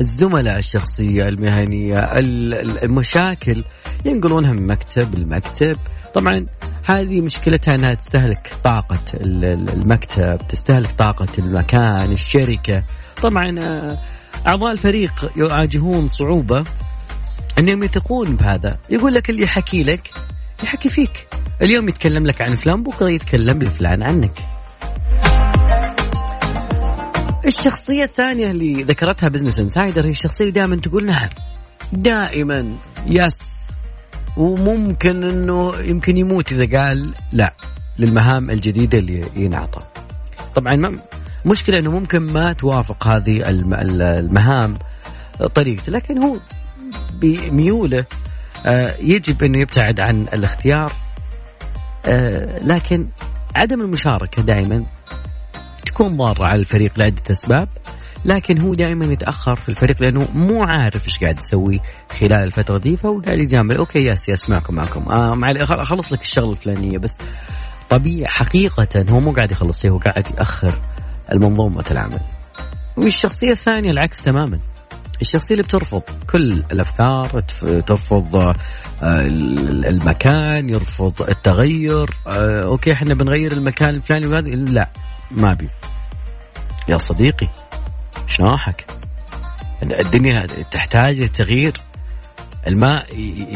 الزملاء 0.00 0.58
الشخصية 0.58 1.28
المهنية. 1.28 1.98
ال- 1.98 2.54
ال- 2.54 2.84
المشاكل 2.84 3.64
ينقلونها 4.04 4.52
من 4.52 4.66
مكتب 4.66 5.18
لمكتب. 5.18 5.76
طبعا 6.14 6.46
هذه 6.84 7.20
مشكلتها 7.20 7.74
إنها 7.74 7.94
تستهلك 7.94 8.52
طاقة 8.64 8.98
المكتب، 9.14 10.38
تستهلك 10.48 10.90
طاقة 10.90 11.28
المكان، 11.38 12.12
الشركة. 12.12 12.82
طبعا 13.22 13.50
أعضاء 14.46 14.72
الفريق 14.72 15.32
يواجهون 15.36 16.08
صعوبة 16.08 16.64
أنهم 17.58 17.82
يثقون 17.82 18.36
بهذا، 18.36 18.78
يقول 18.90 19.14
لك 19.14 19.30
اللي 19.30 19.42
يحكي 19.42 19.82
لك 19.82 20.10
يحكي 20.62 20.88
فيك. 20.88 21.28
اليوم 21.62 21.88
يتكلم 21.88 22.26
لك 22.26 22.42
عن 22.42 22.54
فلان 22.54 22.82
بكرة 22.82 23.10
يتكلم 23.10 23.62
لفلان 23.62 24.02
عنك. 24.02 24.38
الشخصية 27.46 28.04
الثانية 28.04 28.50
اللي 28.50 28.82
ذكرتها 28.82 29.28
Business 29.28 29.60
Insider 29.60 30.06
هي 30.06 30.10
الشخصية 30.10 30.50
دائما 30.50 30.76
تقول 30.76 31.06
نعم 31.06 31.28
دائما 31.92 32.76
yes 33.06 33.66
وممكن 34.36 35.24
إنه 35.24 35.76
يمكن 35.76 36.16
يموت 36.16 36.52
إذا 36.52 36.78
قال 36.78 37.14
لا 37.32 37.54
للمهام 37.98 38.50
الجديدة 38.50 38.98
اللي 38.98 39.24
ينعطى. 39.36 39.80
طبعا 40.54 40.76
ما 40.76 40.98
مشكلة 41.44 41.78
إنه 41.78 41.90
ممكن 41.90 42.18
ما 42.18 42.52
توافق 42.52 43.08
هذه 43.08 43.42
المهام 43.48 44.74
طريقته 45.54 45.92
لكن 45.92 46.22
هو 46.22 46.36
بميوله 47.12 48.04
آه، 48.66 48.94
يجب 49.00 49.42
إنه 49.42 49.60
يبتعد 49.60 50.00
عن 50.00 50.22
الاختيار 50.22 50.92
آه، 52.06 52.58
لكن 52.62 53.08
عدم 53.56 53.80
المشاركة 53.80 54.42
دائما 54.42 54.86
تكون 55.86 56.16
ضارة 56.16 56.44
على 56.44 56.60
الفريق 56.60 56.98
لعدة 56.98 57.22
أسباب 57.30 57.68
لكن 58.24 58.60
هو 58.60 58.74
دائما 58.74 59.12
يتأخر 59.12 59.54
في 59.54 59.68
الفريق 59.68 60.02
لأنه 60.02 60.28
مو 60.34 60.64
عارف 60.64 61.04
إيش 61.06 61.18
قاعد 61.18 61.38
يسوي 61.38 61.80
خلال 62.20 62.44
الفترة 62.44 62.78
دي 62.78 62.96
فهو 62.96 63.20
قاعد 63.20 63.40
يجامل 63.42 63.76
أوكي 63.76 64.04
ياس 64.04 64.28
ياس 64.28 64.50
معكم 64.50 64.74
معكم 64.74 65.08
آه 65.08 65.34
معلي 65.34 65.62
أخلص 65.62 66.12
لك 66.12 66.20
الشغلة 66.20 66.50
الفلانية 66.50 66.98
بس. 66.98 67.18
طبيعي 67.90 68.26
حقيقه 68.26 69.04
هو 69.10 69.20
مو 69.20 69.32
قاعد 69.32 69.50
يخلص 69.50 69.86
هو 69.86 69.98
قاعد 69.98 70.26
يأخر. 70.38 70.78
المنظومة 71.32 71.84
العمل. 71.90 72.20
والشخصية 72.96 73.52
الثانية 73.52 73.90
العكس 73.90 74.16
تماما. 74.16 74.58
الشخصية 75.20 75.54
اللي 75.54 75.62
بترفض 75.62 76.02
كل 76.30 76.62
الأفكار 76.72 77.40
ترفض 77.86 78.36
آه، 78.36 78.54
المكان 79.88 80.68
يرفض 80.68 81.22
التغير 81.22 82.10
آه، 82.26 82.60
أوكي 82.66 82.92
إحنا 82.92 83.14
بنغير 83.14 83.52
المكان 83.52 83.94
الفلاني 83.94 84.26
وهذا 84.26 84.48
لا 84.50 84.88
ما 85.30 85.54
بي. 85.54 85.68
يا 86.88 86.96
صديقي 86.96 87.48
شناحك؟ 88.26 88.86
الدنيا 89.82 90.46
تحتاج 90.46 91.20
للتغيير 91.20 91.80
الماء 92.66 93.06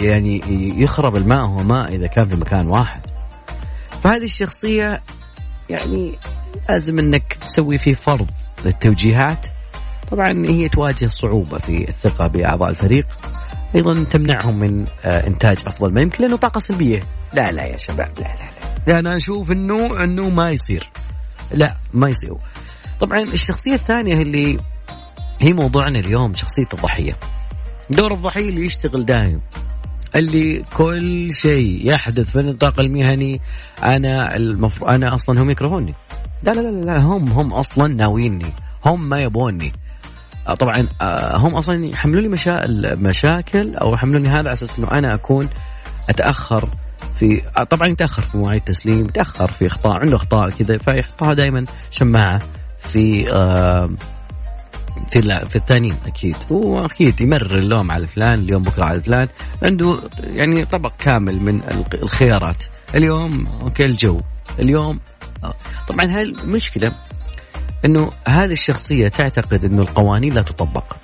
يعني 0.05 0.43
يخرب 0.83 1.17
الماء 1.17 1.47
هو 1.47 1.57
ماء 1.57 1.95
إذا 1.95 2.07
كان 2.07 2.29
في 2.29 2.37
مكان 2.37 2.67
واحد. 2.67 3.07
فهذه 4.05 4.25
الشخصية 4.25 5.01
يعني 5.71 6.13
لازم 6.69 6.99
إنك 6.99 7.33
تسوي 7.33 7.79
فيه 7.79 7.95
فرض 7.95 8.31
للتوجيهات. 8.65 9.47
طبعا 10.11 10.45
هي 10.49 10.69
تواجه 10.69 11.07
صعوبة 11.07 11.59
في 11.59 11.89
الثقة 11.89 12.27
باعضاء 12.27 12.71
الفريق. 12.71 13.07
أيضا 13.75 14.05
تمنعهم 14.05 14.59
من 14.59 14.87
آه، 15.05 15.27
إنتاج 15.27 15.59
أفضل 15.67 15.95
ما 15.95 16.01
يمكن 16.03 16.25
لأنه 16.25 16.37
طاقة 16.37 16.59
سلبية. 16.59 17.01
لا 17.33 17.53
لا 17.53 17.65
يا 17.65 17.79
شباب 17.79 18.11
لا 18.19 18.25
لا 18.25 18.93
لا. 18.93 18.99
أنا 18.99 19.17
أشوف 19.17 19.53
إنه 19.53 20.05
إنه 20.05 20.29
ما 20.29 20.51
يصير. 20.51 20.91
لا 21.53 21.77
ما 21.95 22.09
يصير. 22.09 22.35
طبعا 23.01 23.23
الشخصية 23.23 23.75
الثانية 23.75 24.23
اللي 24.23 24.57
هي 25.41 25.53
موضوعنا 25.53 25.99
اليوم 25.99 26.35
شخصية 26.35 26.69
الضحية. 26.75 27.13
دور 27.91 28.15
الضحية 28.15 28.49
اللي 28.49 28.65
يشتغل 28.65 29.05
دائم 29.05 29.41
اللي 30.17 30.63
كل 30.77 31.35
شيء 31.35 31.89
يحدث 31.89 32.31
في 32.31 32.41
النطاق 32.41 32.81
المهني 32.81 33.41
أنا 33.85 34.37
المفروض 34.37 34.91
أنا 34.91 35.15
أصلا 35.15 35.43
هم 35.43 35.51
يكرهوني. 35.51 35.95
لا 36.43 36.53
لا 36.53 36.61
لا 36.61 36.81
لا 36.81 37.03
هم 37.03 37.29
هم 37.33 37.53
أصلا 37.53 37.95
ناويني 37.95 38.47
هم 38.87 39.09
ما 39.09 39.19
يبوني. 39.19 39.73
آه، 40.49 40.55
طبعا 40.55 40.77
آه، 41.01 41.37
هم 41.37 41.55
أصلا 41.55 41.87
يحملوا 41.87 42.21
لي 42.21 42.29
مشا... 42.29 42.67
مشاكل 42.97 43.77
أو 43.77 43.95
يحملوني 43.95 44.29
هذا 44.29 44.37
على 44.37 44.53
أساس 44.53 44.79
إنه 44.79 44.89
أنا 44.93 45.15
أكون 45.15 45.49
أتأخر 46.09 46.69
في 47.19 47.43
آه، 47.59 47.65
طبعا 47.65 47.89
يتأخر 47.89 48.23
في 48.23 48.39
مواعيد 48.39 48.61
التسليم 48.61 49.01
يتأخر 49.01 49.51
في 49.51 49.67
إخطاء 49.67 49.93
عنده 49.93 50.17
إخطاء 50.17 50.51
كذا 50.51 50.79
فيحطها 50.79 51.35
دائما 51.35 51.65
شماعة 51.91 52.39
في 52.79 53.25
في 55.13 55.47
في 55.47 55.57
الثانيين 55.57 55.97
أكيد. 56.07 56.37
هو 56.53 56.85
أكيد 56.85 57.21
يمرر 57.21 57.59
اللوم 57.59 57.91
على 57.91 58.07
فلان 58.07 58.35
اليوم 58.35 58.63
بكرة 58.63 58.85
على 58.85 59.01
فلان. 59.01 59.27
عنده 59.63 59.99
يعني 60.21 60.65
طبق 60.65 60.93
كامل 60.99 61.41
من 61.43 61.61
الخيارات. 61.95 62.65
اليوم 62.95 63.47
أوكي 63.47 63.85
الجو. 63.85 64.21
اليوم 64.59 65.01
آه. 65.45 65.55
طبعا 65.89 66.07
هاي 66.07 66.23
المشكلة 66.23 66.93
إنه 67.85 68.11
هذه 68.29 68.53
الشخصية 68.53 69.09
تعتقد 69.09 69.65
إنه 69.65 69.83
القوانين 69.83 70.33
لا 70.33 70.43
تطبق 70.43 70.97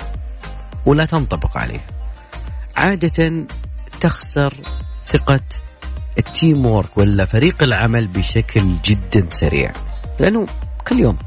ولا 0.87 1.05
تنطبق 1.05 1.59
عليه. 1.59 1.81
عادة 2.77 3.47
تخسر 4.01 4.55
ثقة 5.05 5.41
ال 6.19 6.67
teamwork 6.67 6.99
ولا 6.99 7.25
فريق 7.25 7.63
العمل 7.63 8.09
بشكل 8.09 8.77
جدا 8.85 9.29
سريع. 9.29 9.73
لأنه 10.21 10.47
كل 10.89 11.01
يوم 11.01 11.19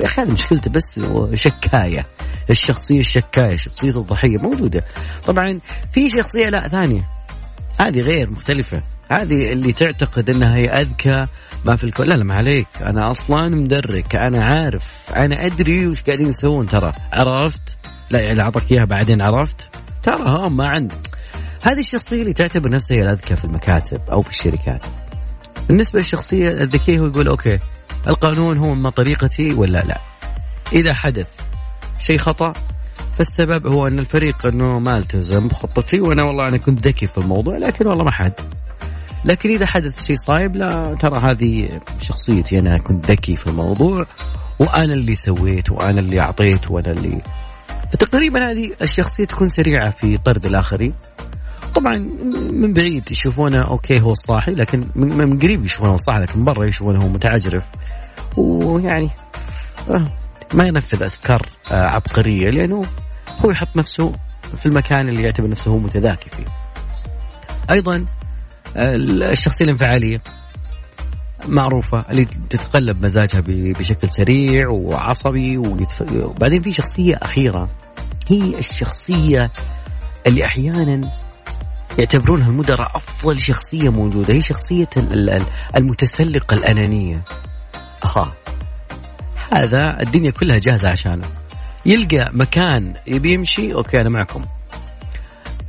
أخي 0.00 0.22
هذه 0.22 0.32
مشكلته 0.32 0.70
بس 0.70 1.00
شكاية. 1.34 2.04
الشخصية 2.50 2.98
الشكاية 2.98 3.56
شخصيه 3.56 4.00
الضحية 4.00 4.36
موجودة. 4.38 4.84
طبعا 5.26 5.60
في 5.92 6.08
شخصية 6.08 6.48
لا 6.48 6.68
ثانية. 6.68 7.08
هذه 7.80 8.00
غير 8.00 8.30
مختلفة. 8.30 8.82
هذه 9.10 9.52
اللي 9.52 9.72
تعتقد 9.72 10.30
إنها 10.30 10.56
هي 10.56 10.64
أذكى 10.64 11.26
ما 11.66 11.76
في 11.76 11.84
الكون. 11.84 12.06
لا 12.06 12.14
لا 12.14 12.24
ما 12.24 12.34
عليك. 12.34 12.68
أنا 12.82 13.10
أصلا 13.10 13.48
مدرك. 13.48 14.16
أنا 14.16 14.44
عارف. 14.44 15.12
أنا 15.16 15.46
أدري 15.46 15.86
وش 15.86 16.02
قاعدين 16.02 16.28
يسوون. 16.28 16.66
ترى 16.66 16.92
عرفت؟ 17.12 17.76
لا 18.10 18.22
يعني 18.22 18.42
أعطاك 18.42 18.72
إياها 18.72 18.84
بعدين. 18.84 19.22
عرفت؟ 19.22 19.68
ترى 20.02 20.24
هم 20.28 20.56
ما 20.56 20.64
عند 20.68 20.92
هذه 21.62 21.78
الشخصية 21.78 22.22
اللي 22.22 22.32
تعتبر 22.32 22.70
نفسها 22.70 22.96
هي 22.96 23.02
الأذكى 23.02 23.36
في 23.36 23.44
المكاتب 23.44 24.00
أو 24.12 24.20
في 24.20 24.30
الشركات. 24.30 24.82
بالنسبة 25.68 25.98
للشخصية 25.98 26.50
الذكية 26.50 26.98
هو 26.98 27.06
يقول 27.06 27.28
okay. 27.28 27.58
القانون 28.08 28.58
هو 28.58 28.74
ما 28.74 28.90
طريقتي 28.90 29.52
ولا 29.52 29.78
لا؟ 29.78 30.00
إذا 30.72 30.94
حدث 30.94 31.40
شيء 31.98 32.18
خطأ 32.18 32.52
فالسبب 33.18 33.66
هو 33.66 33.86
أن 33.86 33.98
الفريق 33.98 34.46
أنه 34.46 34.78
ما 34.78 34.98
التزم 34.98 35.48
بخطتي 35.48 36.00
وأنا 36.00 36.22
والله 36.22 36.48
أنا 36.48 36.56
كنت 36.56 36.86
ذكي 36.86 37.06
في 37.06 37.18
الموضوع 37.18 37.56
لكن 37.58 37.86
والله 37.86 38.04
ما 38.04 38.10
حد. 38.10 38.32
لكن 39.24 39.48
إذا 39.48 39.66
حدث 39.66 40.06
شيء 40.06 40.16
صايب 40.16 40.56
لا 40.56 40.96
ترى 41.00 41.30
هذه 41.30 41.80
شخصيتي 42.00 42.58
أنا 42.58 42.76
كنت 42.76 43.10
ذكي 43.10 43.36
في 43.36 43.46
الموضوع 43.46 44.04
وأنا 44.58 44.94
اللي 44.94 45.14
سويت 45.14 45.70
وأنا 45.70 46.00
اللي 46.00 46.20
أعطيت 46.20 46.70
وأنا 46.70 46.90
اللي 46.90 47.20
فتقريبا 47.92 48.50
هذه 48.50 48.70
الشخصية 48.82 49.24
تكون 49.24 49.48
سريعة 49.48 49.90
في 49.90 50.16
طرد 50.16 50.46
الآخرين. 50.46 50.94
طبعا 51.74 51.98
من 52.52 52.72
بعيد 52.72 53.10
يشوفونه 53.10 53.62
أوكي 53.62 54.00
هو 54.00 54.10
الصاحي 54.10 54.52
لكن 54.52 54.88
من 54.96 55.38
قريب 55.38 55.64
يشوفونه 55.64 55.94
الصاحي 55.94 56.20
لكن 56.20 56.44
برا 56.44 56.64
يشوفونه 56.64 57.02
هو 57.02 57.08
متعجرف. 57.08 57.64
ويعني 58.36 59.10
آه، 59.90 60.04
ما 60.54 60.66
ينفذ 60.66 61.02
افكار 61.02 61.48
آه، 61.72 61.74
عبقرية 61.74 62.50
لأنه 62.50 62.82
هو 63.44 63.50
يحط 63.50 63.76
نفسه 63.76 64.12
في 64.56 64.66
المكان 64.66 65.08
اللي 65.08 65.22
يعتبر 65.22 65.48
نفسه 65.48 65.70
هو 65.70 65.78
متذاكي 65.78 66.30
فيه. 66.30 66.44
أيضا 67.70 68.06
الشخصية 68.76 69.64
الانفعالية 69.64 70.22
معروفة 71.46 72.04
اللي 72.10 72.24
تتقلب 72.24 73.04
مزاجها 73.04 73.42
بشكل 73.48 74.10
سريع 74.10 74.68
وعصبي 74.68 75.58
وبعدين 75.58 76.62
في 76.62 76.72
شخصية 76.72 77.14
أخيرة 77.22 77.68
هي 78.28 78.58
الشخصية 78.58 79.50
اللي 80.26 80.44
أحيانا 80.44 81.10
يعتبرونها 81.98 82.48
المدراء 82.48 82.96
أفضل 82.96 83.40
شخصية 83.40 83.88
موجودة 83.88 84.34
هي 84.34 84.42
شخصية 84.42 84.88
المتسلقة 85.76 86.54
الأنانية 86.54 87.24
أها 88.04 88.32
هذا 89.52 90.02
الدنيا 90.02 90.30
كلها 90.30 90.58
جاهزة 90.58 90.88
عشانه. 90.88 91.28
يلقى 91.86 92.30
مكان 92.32 92.94
يبي 93.06 93.32
يمشي 93.32 93.74
أوكي 93.74 94.00
أنا 94.00 94.08
معكم. 94.08 94.44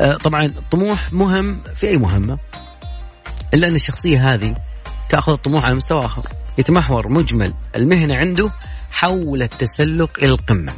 آه، 0.02 0.13
طبعا 0.13 0.52
طموح 0.72 1.13
مهم 1.13 1.62
في 1.76 1.88
أي 1.88 1.98
مهمة؟ 1.98 2.38
إلا 3.54 3.68
أن 3.68 3.76
الشخصية 3.76 4.34
هذه 4.34 4.56
تأخذ 5.10 5.32
الطموح 5.32 5.65
على 5.65 5.76
مستوى 5.76 6.06
آخر. 6.06 6.28
يتمحور 6.58 7.10
مجمل 7.10 7.54
المهنة 7.76 8.15
عنده 8.15 8.52
حول 8.92 9.42
التسلق 9.42 10.18
إلى 10.24 10.32
القمة. 10.32 10.74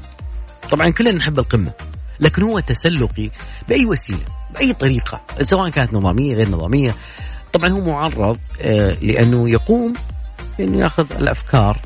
طبعا 0.72 0.90
كلنا 0.90 1.12
نحب 1.12 1.40
القمة 1.40 1.72
لكن 2.20 2.44
هو 2.44 2.60
تسلقي 2.60 3.30
بأي 3.70 3.86
وسيلة 3.86 4.26
بأي 4.54 4.74
طريقة 4.74 5.22
سواء 5.42 5.70
كانت 5.70 5.94
نظامية 5.94 6.36
غير 6.36 6.50
نظامية. 6.50 6.96
طبعا 7.54 7.70
هو 7.72 7.80
معرض 7.80 8.38
آه، 8.62 8.98
لأنه 9.02 9.50
يقوم 9.50 9.94
إنه 10.60 10.78
يأخذ 10.78 11.14
الأفكار 11.14 11.82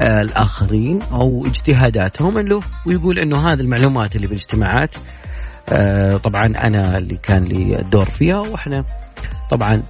آه، 0.00 0.20
الآخرين 0.20 1.02
أو 1.02 1.46
اجتهاداتهم. 1.46 2.38
له 2.38 2.60
ويقول 2.86 3.18
إنه 3.18 3.52
هذه 3.52 3.60
المعلومات 3.60 4.16
اللي 4.16 4.26
بالاجتماعات 4.26 4.94
آه، 5.72 6.16
طبعا 6.16 6.46
أنا 6.46 6.98
اللي 6.98 7.16
كان 7.16 7.42
لي 7.42 7.78
الدور 7.78 8.10
فيها 8.10 8.38
وإحنا 8.38 8.84
طبعا. 9.50 9.82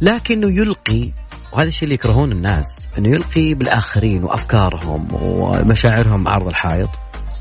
لكنه 0.00 0.50
يلقي 0.50 1.12
وهذا 1.52 1.68
الشيء 1.68 1.84
اللي 1.84 1.94
يكرهون 1.94 2.32
الناس 2.32 2.88
إنه 2.98 3.08
يلقي 3.08 3.54
بالآخرين 3.54 4.24
وأفكارهم 4.24 5.08
ومشاعرهم 5.12 6.24
عرض 6.28 6.46
الحائط. 6.46 6.90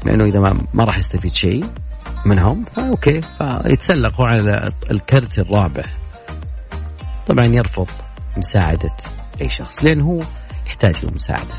لأنه 0.06 0.24
إذا 0.26 0.40
ما, 0.40 0.68
ما 0.74 0.84
راح 0.84 0.98
يستفيد 0.98 1.34
شيء 1.34 1.66
منهم 2.26 2.64
فأوكي 2.64 3.22
فيتسلقوا 3.22 4.26
على 4.26 4.72
الكرت 4.92 5.40
الرابع. 5.40 5.84
طبعا 7.28 7.46
يرفض 7.46 7.88
مساعدة. 8.38 8.96
أي 9.42 9.50
شخص 9.50 9.84
لأنه 9.84 10.06
هو 10.06 10.22
يحتاج 10.68 11.06
للمساعدة 11.06 11.56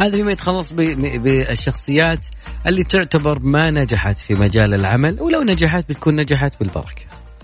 هذا 0.00 0.16
فيما 0.16 0.32
يتخلص 0.32 0.72
بالشخصيات 0.72 2.26
اللي 2.66 2.84
تعتبر 2.84 3.38
ما 3.38 3.70
نجحت 3.70 4.18
في 4.18 4.34
مجال 4.34 4.74
العمل 4.74 5.20
ولو 5.20 5.42
نجحت 5.42 5.88
بتكون 5.88 6.20
نجحت 6.20 6.60
بالبركة. 6.60 7.02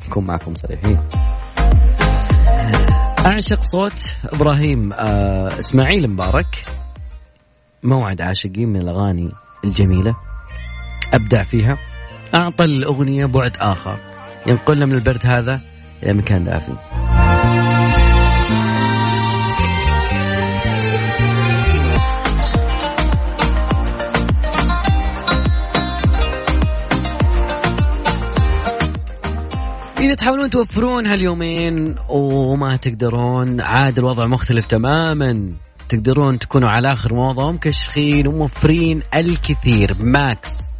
نكون 0.08 0.24
معكم 0.24 0.54
صريحين. 0.54 0.98
أعشق 3.26 3.60
صوت 3.60 4.16
إبراهيم 4.24 4.92
آه 4.92 5.58
إسماعيل 5.58 6.10
مبارك. 6.10 6.64
موعد 7.82 8.20
عاشقين 8.20 8.68
من 8.68 8.80
الأغاني 8.80 9.32
الجميلة. 9.64 10.16
أبدع 11.14 11.42
فيها. 11.42 11.78
أعطى 12.34 12.64
الأغنية 12.64 13.26
بعد 13.26 13.56
آخر. 13.56 13.98
ينقلنا 14.46 14.86
من 14.86 14.94
البرد 14.94 15.26
هذا 15.26 15.60
إلى 16.02 16.12
مكان 16.12 16.42
دافي. 16.42 16.76
إذا 30.00 30.14
تحاولون 30.14 30.50
توفرون 30.50 31.06
هاليومين 31.06 31.94
وما 32.08 32.76
تقدرون 32.76 33.60
عاد 33.60 33.98
الوضع 33.98 34.26
مختلف 34.26 34.66
تماما. 34.66 35.52
تقدرون 35.88 36.38
تكونوا 36.38 36.68
على 36.68 36.92
آخر 36.92 37.14
موضة 37.14 37.46
ومكشخين 37.46 38.26
وموفرين 38.28 39.02
الكثير. 39.14 39.96
ماكس. 40.00 40.79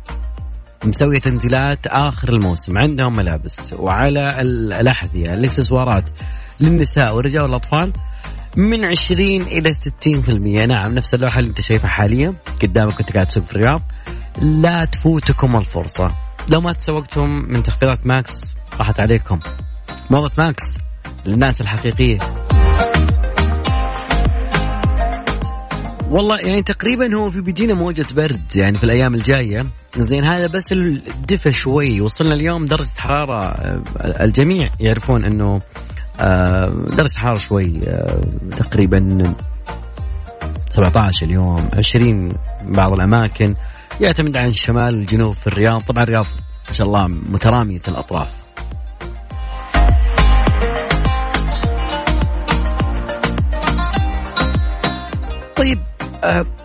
مسوية 0.85 1.19
تنزيلات 1.19 1.87
آخر 1.87 2.29
الموسم. 2.29 2.79
عندهم 2.79 3.13
ملابس 3.17 3.73
وعلى 3.73 4.37
الأحذية 4.81 5.35
الإكسسوارات 5.35 6.11
للنساء 6.61 7.17
والرجال 7.17 7.43
والأطفال 7.43 7.93
من 8.57 8.87
20 8.87 9.43
إلى 9.43 9.73
60% 9.73 10.67
نعم 10.67 10.95
نفس 10.95 11.15
اللوحة 11.15 11.39
اللي 11.39 11.49
أنت 11.49 11.61
شايفها 11.61 11.91
حاليا. 11.91 12.31
قدامك 12.63 12.95
كنت 12.95 13.13
قاعد 13.13 13.27
تسوق 13.27 13.45
في 13.45 13.53
الرياض. 13.53 13.83
لا 14.43 14.85
تفوتكم 14.85 15.57
الفرصة. 15.57 16.07
لو 16.49 16.61
ما 16.61 16.73
تسوقتم 16.73 17.29
من 17.49 17.63
تخفيضات 17.63 18.07
ماكس 18.07 18.55
راحت 18.79 19.01
عليكم. 19.01 19.39
موضة 20.11 20.33
ماكس 20.39 20.79
للناس 21.27 21.61
الحقيقية. 21.61 22.19
والله 26.11 26.41
يعني 26.41 26.63
تقريبا 26.63 27.17
هو 27.17 27.31
في 27.31 27.41
بيجينا 27.41 27.75
موجة 27.75 28.07
برد 28.15 28.57
يعني 28.57 28.79
في 28.79 28.85
الأيام 28.85 29.15
الجاية. 29.15 29.63
زين 29.97 30.25
هذا 30.25 30.47
بس 30.47 30.73
الدفى 30.73 31.53
شوي. 31.53 32.01
وصلنا 32.01 32.35
اليوم 32.35 32.67
درجة 32.67 32.99
حرارة 32.99 33.45
آه، 33.47 34.25
الجميع 34.25 34.69
يعرفون 34.81 35.25
أنه 35.25 35.61
آه، 36.21 36.75
درجة 36.97 37.19
حرارة 37.19 37.39
شوي 37.39 37.81
آه، 37.89 38.21
تقريبا 38.57 39.19
17 40.71 41.27
اليوم. 41.27 41.69
20 41.79 42.29
بعض 42.65 42.93
الأماكن. 42.93 43.55
يعتمد 44.01 44.37
عن 44.37 44.49
الشمال 44.49 44.95
والجنوب 44.95 45.35
في 45.35 45.47
الرياض. 45.47 45.81
طبعا 45.81 46.05
الرياض 46.05 46.27
ما 46.69 46.75
شاء 46.75 46.87
الله 46.87 47.07
مترامية 47.07 47.81
الأطراف. 47.89 48.50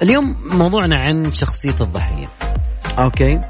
اليوم 0.01 0.35
موضوعنا 0.51 0.95
عن 0.95 1.31
شخصية 1.31 1.75
الضحية. 1.81 2.27
أوكي. 2.99 3.41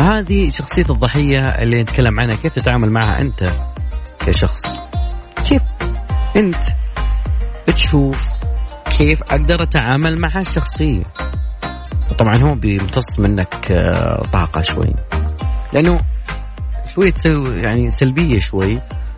هذه 0.00 0.48
شخصية 0.48 0.86
الضحية 0.90 1.40
اللي 1.58 1.82
نتكلم 1.82 2.20
عنها 2.22 2.36
كيف 2.36 2.54
تتعامل 2.54 2.92
معها 2.92 3.20
أنت 3.20 3.50
كشخص؟ 4.18 4.62
كيف 5.48 5.62
أنت 6.36 6.62
بتشوف 7.68 8.22
كيف 8.98 9.22
أقدر 9.22 9.62
أتعامل 9.62 10.20
مع 10.20 10.40
الشخصية؟ 10.40 11.02
طبعا 12.18 12.36
هو 12.36 12.54
بيمتص 12.54 13.18
منك 13.18 13.72
آه، 13.72 14.22
طاقة 14.32 14.60
شوي. 14.60 14.94
لأنه 15.72 15.96
شوية 16.94 17.10
تسوي 17.10 17.60
يعني 17.60 17.90
سلبية 17.90 18.40
شوي 18.40 18.74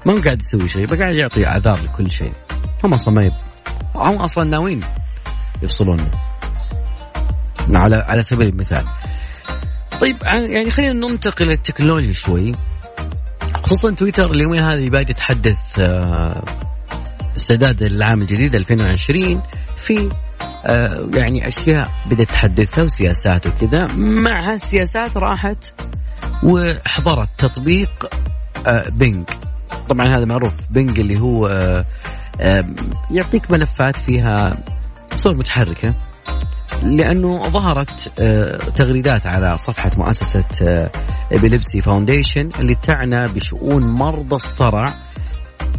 ما 0.07 0.19
هو 0.19 0.23
قاعد 0.23 0.41
يسوي 0.41 0.69
شيء 0.69 0.87
قاعد 0.87 1.15
يعطي 1.15 1.47
اعذار 1.47 1.79
لكل 1.85 2.11
شيء. 2.11 2.33
هم 2.85 2.95
أصلا 2.95 3.15
ما 3.15 3.25
يب... 3.25 3.33
هم 3.95 4.17
أصلا 4.17 4.45
ناويين 4.51 4.81
يفصلون. 5.65 6.11
على 7.77 7.97
على 7.97 8.23
سبيل 8.23 8.49
المثال. 8.49 8.85
طيب 10.01 10.17
يعني 10.27 10.71
خلينا 10.71 10.93
ننتقل 10.93 11.47
للتكنولوجيا 11.47 12.13
شوي. 12.13 12.53
خصوصا 13.65 13.91
تويتر 13.91 14.31
اليومين 14.31 14.61
هذه 14.61 14.91
بادي 14.91 15.11
يتحدث 15.11 15.79
آه، 15.79 16.45
استعداد 17.37 17.83
العام 17.83 18.23
الجديد 18.23 18.55
2020 18.55 19.43
في 19.77 20.09
آه، 20.67 21.09
يعني 21.17 21.49
أشياء 21.49 21.91
بدأت 22.07 22.29
تحدثها 22.29 22.85
وسياسات 22.85 23.47
وكذا. 23.47 23.87
مع 23.97 24.53
هالسياسات 24.53 25.17
راحت 25.17 25.75
وحضرت 26.43 27.29
تطبيق 27.39 28.11
آه، 28.67 28.89
PNG 28.89 29.25
طبعا 29.89 30.17
هذا 30.19 30.25
معروف 30.25 30.53
PNG 30.71 31.01
اللي 31.01 31.21
هو 31.21 31.49
يعطيك 33.11 33.53
ملفات 33.53 33.97
فيها 33.97 34.65
صور 35.17 35.35
متحركة 35.37 35.95
لأنه 36.83 37.43
ظهرت 37.43 38.21
آه، 38.21 38.57
تغريدات 38.57 39.27
على 39.27 39.57
صفحة 39.57 39.91
مؤسسة 39.97 40.45
Epilepsy 41.33 41.81
Foundation 41.81 42.49
اللي 42.61 42.75
تعنى 42.75 43.25
بشؤون 43.35 43.83
مرضى 43.83 44.35
الصرع 44.35 44.95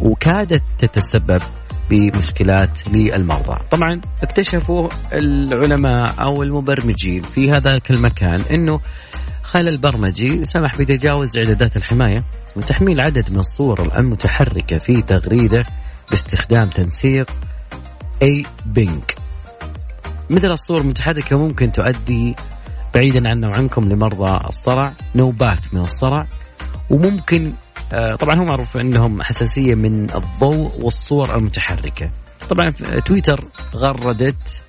وكادت 0.01 0.63
تتسبب 0.77 1.41
بمشكلات 1.89 2.89
للمرضى 2.89 3.59
طبعا 3.71 4.01
اكتشفوا 4.23 4.89
العلماء 5.13 6.15
أو 6.23 6.43
المبرمجين 6.43 7.21
في 7.21 7.51
هذاك 7.51 7.91
المكان 7.91 8.41
أنه 8.41 8.79
خلل 9.43 9.67
البرمجي 9.67 10.45
سمح 10.45 10.77
بتجاوز 10.77 11.37
إعدادات 11.37 11.77
الحماية 11.77 12.25
وتحميل 12.55 12.99
عدد 12.99 13.31
من 13.31 13.39
الصور 13.39 13.97
المتحركة 13.99 14.77
في 14.77 15.01
تغريدة 15.01 15.63
باستخدام 16.09 16.69
تنسيق 16.69 17.31
APNG 18.23 19.24
مثل 20.29 20.47
الصور 20.47 20.81
المتحركة 20.81 21.37
ممكن 21.37 21.71
تؤدي 21.71 22.35
بعيدا 22.95 23.29
عنا 23.29 23.47
وعنكم 23.47 23.81
لمرضى 23.81 24.47
الصرع 24.47 24.93
نوبات 25.15 25.73
من 25.73 25.81
الصرع 25.81 26.27
وممكن 26.89 27.53
آه، 27.93 28.15
طبعا 28.15 28.35
هو 28.35 28.43
معروف 28.43 28.77
عندهم 28.77 29.21
حساسية 29.21 29.75
من 29.75 30.01
الضوء 30.15 30.83
والصور 30.83 31.35
المتحركة. 31.35 32.09
طبعا 32.49 32.69
تويتر 33.05 33.39
غردت 33.75 34.61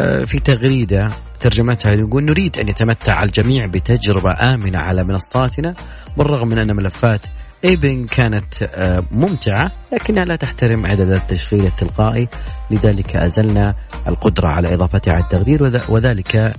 آه، 0.00 0.22
في 0.22 0.38
تغريدة 0.38 1.08
ترجمتها 1.40 1.92
يقول 1.92 2.24
نريد 2.24 2.58
أن 2.58 2.68
يتمتع 2.68 3.22
الجميع 3.22 3.66
بتجربة 3.66 4.30
آمنة 4.54 4.78
على 4.78 5.04
منصاتنا 5.04 5.72
بالرغم 6.16 6.48
من 6.48 6.58
أن 6.58 6.76
ملفات 6.76 7.26
ايبن 7.64 8.06
كانت 8.06 8.62
آه، 8.62 9.04
ممتعة 9.10 9.72
لكنها 9.92 10.24
لا 10.24 10.36
تحترم 10.36 10.86
إعدادات 10.86 11.22
التشغيل 11.22 11.66
التلقائي 11.66 12.28
لذلك 12.70 13.16
أزلنا 13.16 13.74
القدرة 14.08 14.52
على 14.52 14.74
إضافتها 14.74 15.12
على 15.12 15.24
التخدير 15.24 15.62
وذلك 15.88 16.52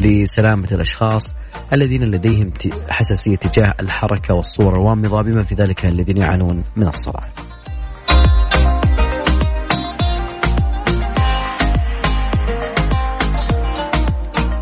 لسلامة 0.00 0.68
الأشخاص 0.72 1.34
الذين 1.72 2.04
لديهم 2.04 2.52
حساسية 2.88 3.36
تجاه 3.36 3.72
الحركة 3.80 4.34
والصور 4.34 4.72
الوامضة 4.72 5.20
بما 5.22 5.42
في 5.42 5.54
ذلك 5.54 5.86
الذين 5.86 6.16
يعانون 6.16 6.62
من 6.76 6.88
الصرع 6.88 7.20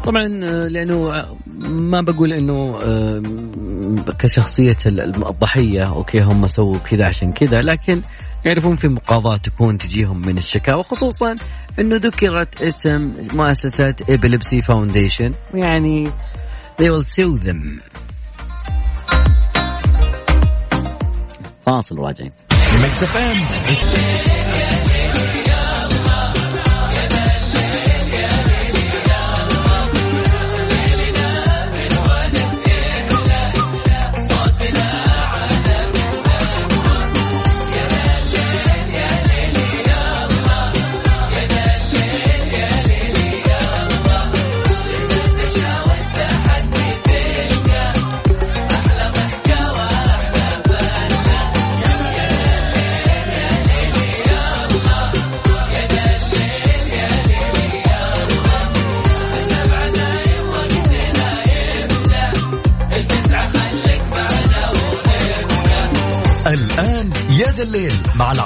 طبعا 0.07 0.27
آه، 0.45 0.69
لأنه 0.69 1.15
آه، 1.15 1.37
ما 1.69 2.01
بقول 2.01 2.33
إنه 2.33 2.79
آه، 2.83 3.23
كشخصية 4.19 4.77
الضحية 4.87 5.89
أوكي 5.89 6.19
هم 6.19 6.47
سووا 6.47 6.79
كذا 6.79 7.07
عشان 7.07 7.33
كذا 7.33 7.59
لكن 7.59 8.01
يعرفون 8.45 8.77
في 8.77 8.89
مقاضاة 8.89 9.37
تكون 9.37 9.79
تجيهم 9.79 10.23
من 10.27 10.39
الشكاوى 10.39 10.83
خصوصا 10.83 11.37
إنه 11.79 11.97
ذكرت 11.97 12.63
اسم 12.63 13.13
مؤسسة 13.35 13.95
Epilepsy 14.11 14.63
Foundation 14.63 15.35
يعني 15.55 16.11
they 16.79 16.91
will 16.91 17.05
sue 17.05 17.39
them. 17.39 17.81
فاصل 21.67 21.99
راجعين. 21.99 22.31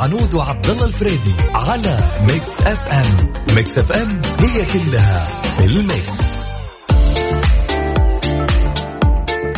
مع 0.01 0.07
العنود 0.07 0.35
وعبد 0.35 0.67
الله 0.67 0.87
الفريدي 0.87 1.35
على 1.55 2.13
Mix 2.21 2.61
FM. 2.61 3.33
Mix 3.57 3.79
FM 3.79 4.21
هي 4.41 4.65
كلها 4.65 5.27
ال 5.65 5.76
mix. 5.76 6.21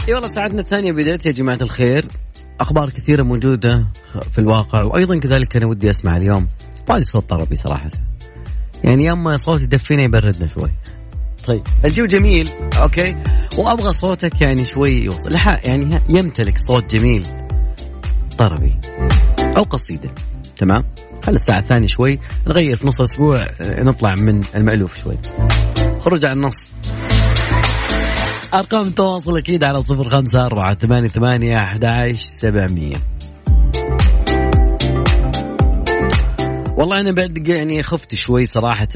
إي 0.09 0.15
والله 0.15 0.29
ساعتنا 0.29 0.61
الثانية 0.61 0.93
بدأت 0.93 1.27
يا 1.27 1.33
جماعة 1.33 1.59
الخير. 1.63 2.07
أخبار 2.61 2.91
كثيرة 2.91 3.23
موجودة 3.23 3.87
في 4.33 4.39
الواقع 4.39 4.83
وأيضا 4.83 5.19
كذلك 5.19 5.57
أنا 5.57 5.67
ودي 5.67 5.91
أسمع 5.91 6.17
اليوم. 6.17 6.49
بالي 6.89 7.05
صوت 7.05 7.29
طربي 7.29 7.57
صراحة. 7.57 7.91
يعني 8.85 9.05
يا 9.05 9.13
اما 9.13 9.37
صوت 9.37 9.61
يدفينا 9.61 10.03
يبردنا 10.03 10.47
شوي. 10.47 10.73
طيب 11.47 11.63
الجو 11.85 12.05
جميل 12.05 12.51
okay؟ 12.83 13.17
وأبغى 13.59 13.93
صوتك 13.93 14.41
يعني 14.41 14.65
شوي 14.65 14.91
يوصل. 14.91 15.33
يعني 15.65 15.99
يمتلك 16.09 16.59
صوت 16.59 16.97
جميل. 16.97 17.27
طربي. 18.39 18.81
أو 19.59 19.63
قصيدة. 19.63 20.15
تمام؟ 20.57 20.85
خلي 21.25 21.35
الساعة 21.37 21.59
الثانية 21.59 21.87
شوي 21.87 22.19
نغير 22.47 22.77
في 22.77 22.87
نص 22.87 23.01
الأسبوع 23.01 23.37
آه، 23.43 23.83
نطلع 23.83 24.15
من 24.19 24.41
المألوف 24.55 25.03
شوي. 25.03 25.19
خرج 25.99 26.27
عن 26.27 26.37
النص. 26.37 26.73
أرقام 28.55 28.87
التواصل 28.87 29.39
أكيد 29.39 29.65
على 29.65 29.83
صفر 29.83 30.11
خمسة 30.11 30.47
أربعة 30.47 30.75
ثمانية 30.77 31.09
ثمانية 31.09 31.57
أحد 31.57 31.85
عشر 31.85 32.15
سبعمية. 32.15 32.97
والله 36.77 37.01
أنا 37.01 37.11
بعد 37.13 37.49
يعني 37.49 37.83
خفت 37.83 38.15
شوي 38.15 38.45
صراحة 38.45 38.89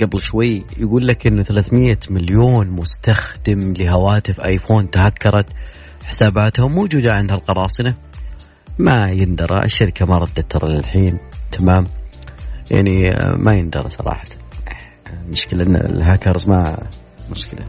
قبل 0.00 0.20
شوي 0.20 0.64
يقول 0.78 1.06
لك 1.06 1.26
إنه 1.26 1.42
300 1.42 1.98
مليون 2.10 2.70
مستخدم 2.70 3.72
لهواتف 3.72 4.40
آيفون 4.40 4.88
تهكرت 4.88 5.46
حساباتهم 6.04 6.72
موجودة 6.72 7.12
عند 7.12 7.32
القراصنه 7.32 7.94
ما 8.78 9.10
يندرى. 9.10 9.64
الشركة 9.64 10.06
ما 10.06 10.18
ردت 10.18 10.50
ترى 10.50 10.76
للحين. 10.76 11.18
تمام؟ 11.52 11.84
يعني 12.70 13.10
ما 13.36 13.54
يندرى 13.54 13.90
صراحة. 13.90 14.24
المشكلة 15.24 15.62
إن 15.62 15.76
الهاكرز 15.76 16.48
ما 16.48 16.78
مشكلة. 17.30 17.64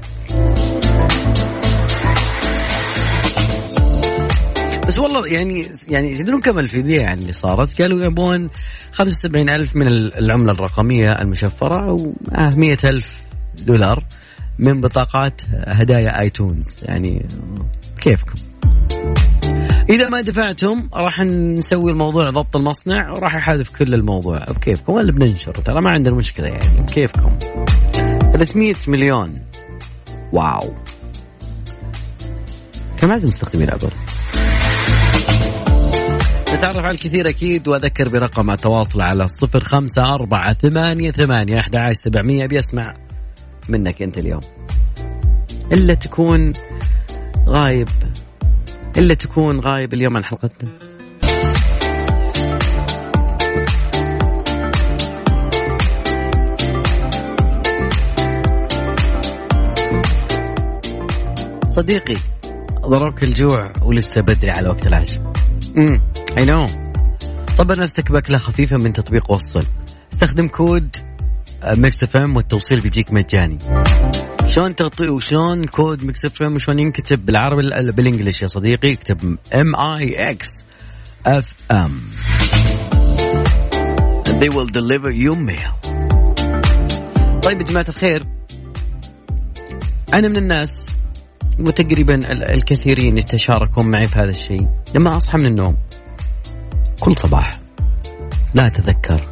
بس 4.87 4.99
والله 4.99 5.27
يعني 5.27 5.67
يعني 5.89 6.15
تدرون 6.15 6.41
كم 6.41 6.59
الفدية 6.59 7.01
يعني 7.01 7.21
اللي 7.21 7.33
صارت؟ 7.33 7.81
قالوا 7.81 8.05
يبون 8.05 8.49
75 8.91 9.49
ألف 9.49 9.75
من 9.75 9.87
العملة 10.17 10.51
الرقمية 10.51 11.11
المشفرة 11.11 11.93
و 11.93 12.13
100 12.57 12.71
آه، 12.71 12.89
ألف 12.89 13.21
دولار 13.65 14.05
من 14.59 14.81
بطاقات 14.81 15.41
هدايا 15.67 16.21
آيتونز. 16.21 16.83
يعني 16.83 17.25
كيفكم؟ 18.01 18.33
إذا 19.95 20.10
ما 20.10 20.21
دفعتم 20.21 20.89
راح 20.93 21.19
نسوي 21.19 21.91
الموضوع 21.91 22.29
ضبط 22.29 22.55
المصنع 22.55 23.10
وراح 23.10 23.36
يحذف 23.36 23.77
كل 23.77 23.93
الموضوع 23.93 24.43
بكيفكم 24.43 24.93
ولا 24.93 25.12
بننشر 25.12 25.53
ترى 25.53 25.79
ما 25.86 25.91
عندنا 25.95 26.15
مشكلة 26.15 26.47
يعني 26.47 26.81
بكيفكم. 26.81 27.38
300 28.34 28.73
مليون. 28.88 29.41
واو. 30.34 30.73
كم 32.97 33.13
عدد 33.13 33.23
مستخدمين 33.23 33.69
عبر؟ 33.69 33.93
نتعرف 36.53 36.77
على 36.77 36.93
الكثير 36.93 37.29
أكيد 37.29 37.67
وأذكر 37.67 38.10
برقم 38.10 38.51
التواصل 38.51 39.01
على 39.01 39.27
صفر 39.27 39.63
خمسة 39.63 40.03
أربعة 40.03 40.53
ثمانية 40.53 41.12
ثمانية 41.12 41.60
أحد 41.60 41.77
عشر 41.77 41.93
سبعمية 41.93 42.45
بيسمع 42.45 42.93
منك 43.69 44.01
أنت 44.01 44.17
اليوم. 44.17 44.41
إلا 45.71 45.93
تكون 45.93 46.51
غايب 47.47 47.88
إلا 48.97 49.13
تكون 49.13 49.60
غايب 49.60 49.93
اليوم 49.93 50.17
عن 50.17 50.25
حلقتنا. 50.25 50.69
صديقي 61.69 62.15
ضربك 62.81 63.23
الجوع 63.23 63.73
ولسه 63.81 64.21
بدري 64.21 64.51
على 64.51 64.69
وقت 64.69 64.88
العشاء. 64.88 65.34
امم 65.77 66.01
اي 66.39 66.45
نو 66.45 66.65
صبر 67.53 67.79
نفسك 67.79 68.12
باكلة 68.12 68.38
خفيفة 68.38 68.77
من 68.77 68.93
تطبيق 68.93 69.31
وصل. 69.31 69.65
استخدم 70.13 70.47
code 70.47 70.95
Mix 71.77 72.03
FM 72.03 72.36
والتوصيل 72.36 72.79
بيجيك 72.79 73.13
مجاني. 73.13 73.58
شلون 74.47 74.75
تغطي 74.75 75.10
وشلون 75.10 75.65
code 75.65 76.03
Mix 76.03 76.25
FM 76.25 76.55
وشلون 76.55 76.79
ينكتب 76.79 77.25
بالعربي 77.25 77.62
بال 77.91 78.03
English 78.03 78.41
يا 78.41 78.47
صديقي؟ 78.47 78.93
اكتب 78.93 79.38
M 79.53 79.75
I 79.75 80.29
X 80.29 80.65
F 81.25 81.55
M 81.71 82.01
they 84.36 84.49
will 84.49 84.67
deliver 84.67 85.12
you 85.12 85.34
mail. 85.36 85.71
طيب 87.41 87.58
يا 87.62 87.63
جماعة 87.63 87.86
الخير 87.89 88.23
أنا 90.13 90.27
من 90.27 90.38
الناس 90.38 90.95
وتقريبا 91.60 92.19
الكثيرين 92.53 93.17
يتشاركون 93.17 93.91
معي 93.91 94.05
في 94.05 94.19
هذا 94.19 94.29
الشيء. 94.29 94.67
لما 94.95 95.17
أصحى 95.17 95.38
من 95.38 95.45
النوم 95.45 95.77
كل 96.99 97.17
صباح 97.17 97.51
لا 98.53 98.67
أتذكر 98.67 99.29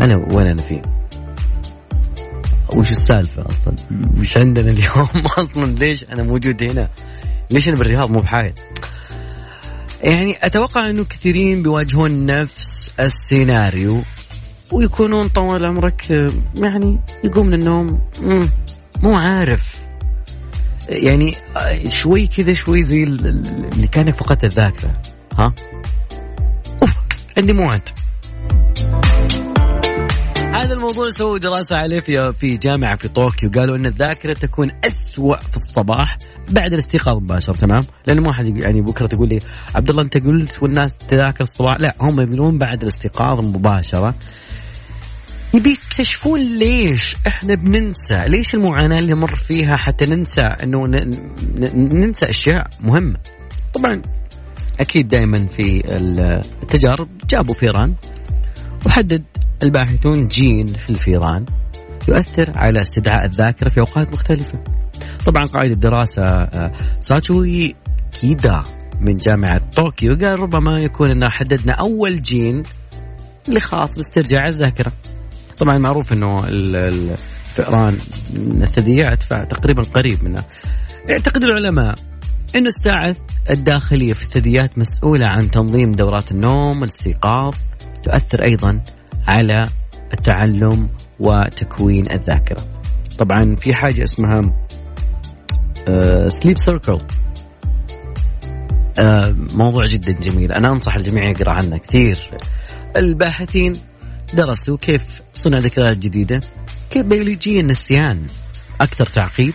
أنا 0.00 0.26
وين 0.34 0.46
أنا 0.46 0.62
فيه. 0.62 1.01
وش 2.76 2.90
السالفة 2.90 3.42
أصلا؟ 3.46 3.74
وش 4.20 4.38
عندنا 4.38 4.70
اليوم 4.70 5.08
أصلا. 5.38 5.72
ليش 5.72 6.04
أنا 6.04 6.22
موجود 6.22 6.70
هنا؟ 6.70 6.88
ليش 7.50 7.68
أنا 7.68 7.76
بالرياض 7.78 8.10
مو 8.10 8.20
بحايل؟ 8.20 8.52
يعني 10.02 10.36
أتوقع 10.42 10.90
أنه 10.90 11.04
كثيرين 11.04 11.62
بيواجهون 11.62 12.26
نفس 12.26 12.92
السيناريو 13.00 14.02
ويكونون 14.72 15.28
طوال 15.28 15.66
عمرك 15.66 16.10
يعني 16.58 17.00
يقوم 17.24 17.46
من 17.46 17.54
النوم 17.54 18.00
مو 19.02 19.16
عارف. 19.20 19.82
يعني 20.88 21.34
شوي 21.88 22.26
كذا 22.26 22.52
شوي 22.52 22.82
زي 22.82 23.02
اللي 23.04 23.86
كان 23.92 24.12
فقدت 24.12 24.44
الذاكرة 24.44 24.92
ها؟ 25.38 25.54
أوف 26.82 26.90
عندي 27.38 27.52
موعد. 27.52 27.88
هذا 30.54 30.74
الموضوع 30.74 31.08
سووا 31.08 31.38
دراسة 31.38 31.76
عليه 31.76 32.00
في 32.00 32.32
في 32.32 32.56
جامعة 32.56 32.96
في 32.96 33.08
طوكيو. 33.08 33.50
قالوا 33.50 33.76
أن 33.76 33.86
الذاكرة 33.86 34.32
تكون 34.32 34.70
أسوأ 34.84 35.36
في 35.36 35.56
الصباح 35.56 36.18
بعد 36.50 36.72
الاستيقاظ 36.72 37.16
مباشرة 37.16 37.52
تمام؟ 37.52 37.80
لأن 38.06 38.22
ما 38.22 38.32
حد 38.32 38.56
يعني 38.56 38.80
بكرة 38.80 39.06
تقول 39.06 39.28
لي 39.28 39.38
عبد 39.76 39.90
الله 39.90 40.02
أنت 40.02 40.16
قلت 40.16 40.62
والناس 40.62 40.94
تذاكر 40.96 41.40
الصباح. 41.40 41.80
لا 41.80 41.94
هم 42.00 42.20
يقولون 42.20 42.58
بعد 42.58 42.82
الاستيقاظ 42.82 43.40
مباشرة 43.40 44.14
يبي 45.54 45.70
يكتشفون 45.70 46.40
ليش 46.40 47.16
إحنا 47.26 47.54
بننسى 47.54 48.24
ليش 48.26 48.54
المعاناة 48.54 48.98
اللي 48.98 49.14
مر 49.14 49.34
فيها 49.34 49.76
حتى 49.76 50.06
ننسى 50.06 50.42
إنه 50.42 50.86
ننسى 51.74 52.26
أشياء 52.28 52.66
مهمة؟ 52.80 53.18
طبعا 53.74 54.02
أكيد 54.80 55.08
دائما 55.08 55.46
في 55.46 55.82
التجارب 56.62 57.08
جابوا 57.30 57.54
فيران. 57.54 57.94
وحدد 58.86 59.24
الباحثون 59.62 60.28
جين 60.28 60.66
في 60.66 60.90
الفيران 60.90 61.46
يؤثر 62.08 62.52
على 62.56 62.82
استدعاء 62.82 63.24
الذاكرة 63.24 63.68
في 63.68 63.80
أوقات 63.80 64.14
مختلفة. 64.14 64.58
طبعا 65.26 65.42
قائد 65.44 65.70
الدراسة 65.70 66.22
آه، 66.22 66.72
ساتشوي 67.00 67.74
كيدا 68.20 68.62
من 69.00 69.16
جامعة 69.16 69.70
طوكيو 69.76 70.16
قال 70.16 70.40
ربما 70.40 70.76
يكون 70.76 71.10
أننا 71.10 71.30
حددنا 71.30 71.74
أول 71.74 72.20
جين 72.20 72.62
اللي 73.48 73.60
خاص 73.60 73.96
باسترجاع 73.96 74.48
الذاكرة. 74.48 74.92
طبعا 75.58 75.78
معروف 75.78 76.12
إنه 76.12 76.46
الفئران 76.48 77.96
الثدييات 78.36 79.22
تقريبا 79.22 79.82
قريب 79.82 80.24
منها 80.24 80.44
يعتقد 81.08 81.44
العلماء 81.44 81.94
إنه 82.56 82.66
الساعة 82.66 83.16
الداخلية 83.50 84.12
في 84.12 84.22
الثدييات 84.22 84.78
مسؤولة 84.78 85.26
عن 85.26 85.50
تنظيم 85.50 85.90
دورات 85.90 86.32
النوم 86.32 86.76
والاستيقاظ 86.76 87.54
تؤثر 88.02 88.44
أيضا 88.44 88.82
على 89.28 89.68
التعلم 90.12 90.88
وتكوين 91.20 92.10
الذاكرة. 92.10 92.64
طبعا 93.18 93.56
في 93.56 93.74
حاجة 93.74 94.02
اسمها 94.02 94.40
سليب 96.28 96.56
uh, 96.56 96.60
سيركل 96.60 96.98
uh, 99.00 99.54
موضوع 99.54 99.86
جدا 99.86 100.12
جميل. 100.12 100.52
أنا 100.52 100.68
أنصح 100.68 100.94
الجميع 100.94 101.30
يقرأ 101.30 101.52
عنه 101.52 101.78
كثير. 101.78 102.18
الباحثين 102.96 103.72
درسوا 104.34 104.76
كيف 104.76 105.22
صنع 105.34 105.58
ذكريات 105.58 105.98
جديدة 105.98 106.40
كيف 106.90 107.06
بيولوجيا 107.06 107.60
النسيان. 107.60 108.26
أكثر 108.80 109.04
تعقيد 109.04 109.54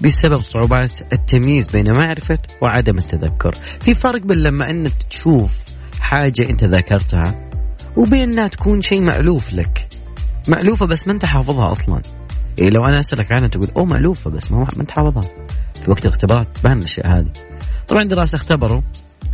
بسبب 0.00 0.40
صعوبات 0.40 1.12
التمييز 1.12 1.70
بين 1.70 1.86
معرفة 1.96 2.38
وعدم 2.62 2.98
التذكر. 2.98 3.52
في 3.80 3.94
فرق 3.94 4.22
بين 4.22 4.42
لما 4.42 4.70
أنك 4.70 5.02
تشوف 5.10 5.64
حاجة 6.00 6.50
أنت 6.50 6.64
ذاكرتها 6.64 7.49
وبين 8.00 8.32
أنها 8.32 8.48
تكون 8.48 8.80
شيء 8.80 9.02
مألوف 9.02 9.52
لك. 9.52 9.88
مألوفة 10.48 10.86
بس 10.86 11.06
ما 11.06 11.12
أنت 11.12 11.24
حافظها 11.24 11.70
أصلا. 11.70 12.02
إيه 12.60 12.70
لو 12.70 12.84
أنا 12.84 13.00
أسألك 13.00 13.32
عنها 13.32 13.48
تقول 13.48 13.68
أوه 13.76 13.84
مألوفة 13.84 14.30
بس 14.30 14.52
ما, 14.52 14.66
أنت 14.80 14.90
حافظها. 14.90 15.32
في 15.80 15.90
وقت 15.90 16.04
الاختبارات 16.04 16.56
تبان 16.56 16.78
الأشياء 16.78 17.18
هذه. 17.18 17.32
طبعا 17.88 18.02
دراسة 18.02 18.36
اختبروا 18.36 18.80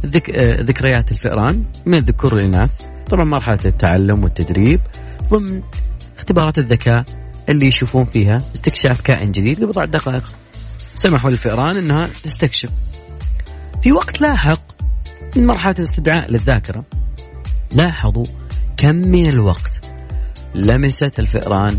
ذك... 0.06 0.30
آه، 0.30 0.62
ذكريات 0.62 1.12
الفئران 1.12 1.64
من 1.86 1.94
الذكور 1.94 2.34
والإناث. 2.34 2.82
طبعا 3.10 3.24
مرحلة 3.24 3.58
التعلم 3.66 4.24
والتدريب 4.24 4.80
ضمن 5.30 5.62
اختبارات 6.16 6.58
الذكاء 6.58 7.04
اللي 7.48 7.66
يشوفون 7.66 8.04
فيها 8.04 8.38
استكشاف 8.54 9.00
كائن 9.00 9.30
جديد 9.30 9.60
لبضع 9.60 9.84
دقائق. 9.84 10.32
سمحوا 10.94 11.30
للفئران 11.30 11.76
إنها 11.76 12.06
تستكشف. 12.06 12.70
في 13.82 13.92
وقت 13.92 14.20
لاحق 14.20 14.60
من 15.36 15.46
مرحلة 15.46 15.74
الاستدعاء 15.78 16.30
للذاكرة 16.30 16.84
لاحظوا 17.74 18.24
كم 18.76 18.96
من 18.96 19.28
الوقت 19.28 19.88
لمست 20.54 21.18
الفئران 21.18 21.78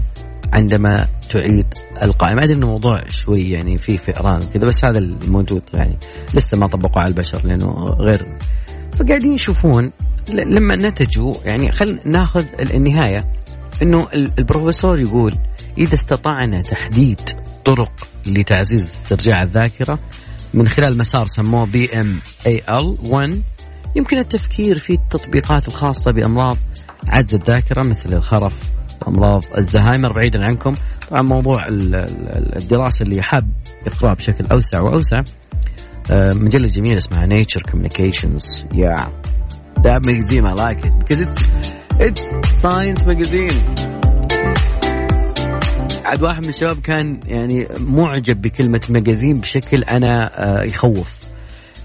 عندما 0.53 1.07
تعيد 1.29 1.65
القائمة؟ 2.03 2.43
أدري 2.43 2.53
الموضوع 2.53 3.01
شوي 3.07 3.49
يعني 3.49 3.77
في 3.77 3.97
فئران 3.97 4.39
كذا 4.39 4.65
بس 4.67 4.85
هذا 4.85 4.99
الموجود 4.99 5.61
يعني 5.73 5.97
لسه 6.33 6.57
ما 6.57 6.67
طبقوا 6.67 7.01
على 7.01 7.09
البشر 7.09 7.47
لأنه 7.47 7.73
غير. 7.99 8.37
فقاعدين 8.99 9.33
يشوفون 9.33 9.91
لما 10.29 10.75
نتجوا 10.75 11.33
يعني 11.45 11.71
خلينا 11.71 12.01
ناخذ 12.05 12.45
النهاية 12.59 13.33
أنه 13.81 14.07
البروفيسور 14.13 14.99
يقول 14.99 15.37
إذا 15.77 15.93
استطعنا 15.93 16.61
تحديد 16.61 17.21
طرق 17.65 17.91
لتعزيز 18.27 18.83
استرجاع 18.83 19.43
الذاكرة 19.43 19.99
من 20.53 20.67
خلال 20.67 20.97
مسار 20.97 21.27
سموه 21.27 21.65
بي 21.65 22.01
ام 22.01 22.19
اي 22.47 22.61
ال 22.69 22.97
1 23.03 23.41
يمكن 23.95 24.19
التفكير 24.19 24.77
في 24.77 24.93
التطبيقات 24.93 25.67
الخاصة 25.67 26.11
بأمراض 26.11 26.57
عجز 27.07 27.35
الذاكرة 27.35 27.87
مثل 27.87 28.13
الخرف 28.13 28.61
أمراض 29.07 29.43
الزهايمر 29.57 30.13
بعيدا 30.13 30.39
عنكم. 30.49 30.71
طبعا 31.09 31.21
موضوع 31.21 31.57
الدراسة 32.57 33.03
اللي 33.03 33.21
حاب 33.21 33.49
يقرأ 33.87 34.13
بشكل 34.13 34.45
أوسع 34.51 34.81
وأوسع. 34.81 35.21
آه، 36.11 36.33
مجلة 36.33 36.67
جميلة 36.67 36.97
اسمها 36.97 37.25
Nature 37.25 37.61
Communications 37.61 38.65
يا 38.73 38.95
that 39.77 40.05
magazine 40.05 40.45
I 40.45 40.53
like 40.53 40.85
it. 40.85 40.93
Because 40.99 41.21
it's 41.21 41.41
it's 41.99 42.25
science 42.61 43.05
magazine. 43.05 43.57
عاد 46.05 46.21
واحد 46.23 46.43
من 46.43 46.49
الشباب 46.49 46.81
كان 46.81 47.19
يعني 47.25 47.67
معجب 47.79 48.41
بكلمة 48.41 48.81
magazine 48.89 49.39
بشكل 49.39 49.83
أنا 49.83 50.13
آه، 50.33 50.63
يخوف. 50.63 51.26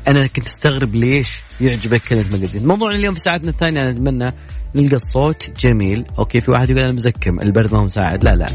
أنا 0.08 0.26
كنت 0.26 0.46
أستغرب 0.46 0.94
ليش 0.94 1.40
يعجبك 1.60 2.00
كلمة 2.00 2.30
magazine 2.30 2.66
موضوعنا 2.66 2.96
اليوم 2.96 3.14
في 3.14 3.20
ساعتنا 3.20 3.50
الثانية 3.50 3.80
أنا 3.80 3.90
أتمنى 3.90 4.26
نلقى 4.76 4.96
الصوت 4.96 5.50
جميل. 5.66 6.04
okay 6.18 6.40
في 6.40 6.50
واحد 6.50 6.70
يقول 6.70 6.82
أنا 6.82 6.92
مزكم 6.92 7.38
البرد 7.42 7.74
ما 7.74 7.80
هو 7.80 7.84
مساعد. 7.84 8.24
لا 8.24 8.34
لا. 8.34 8.46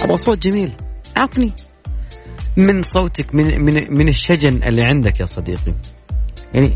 أبغى 0.00 0.16
صوت 0.16 0.46
جميل. 0.46 0.72
عطني. 1.16 1.52
من 2.56 2.82
صوتك 2.82 3.34
من 3.34 3.64
من 3.64 3.98
من 3.98 4.08
الشجن 4.08 4.62
اللي 4.62 4.84
عندك 4.84 5.20
يا 5.20 5.24
صديقي. 5.24 5.74
يعني 6.54 6.72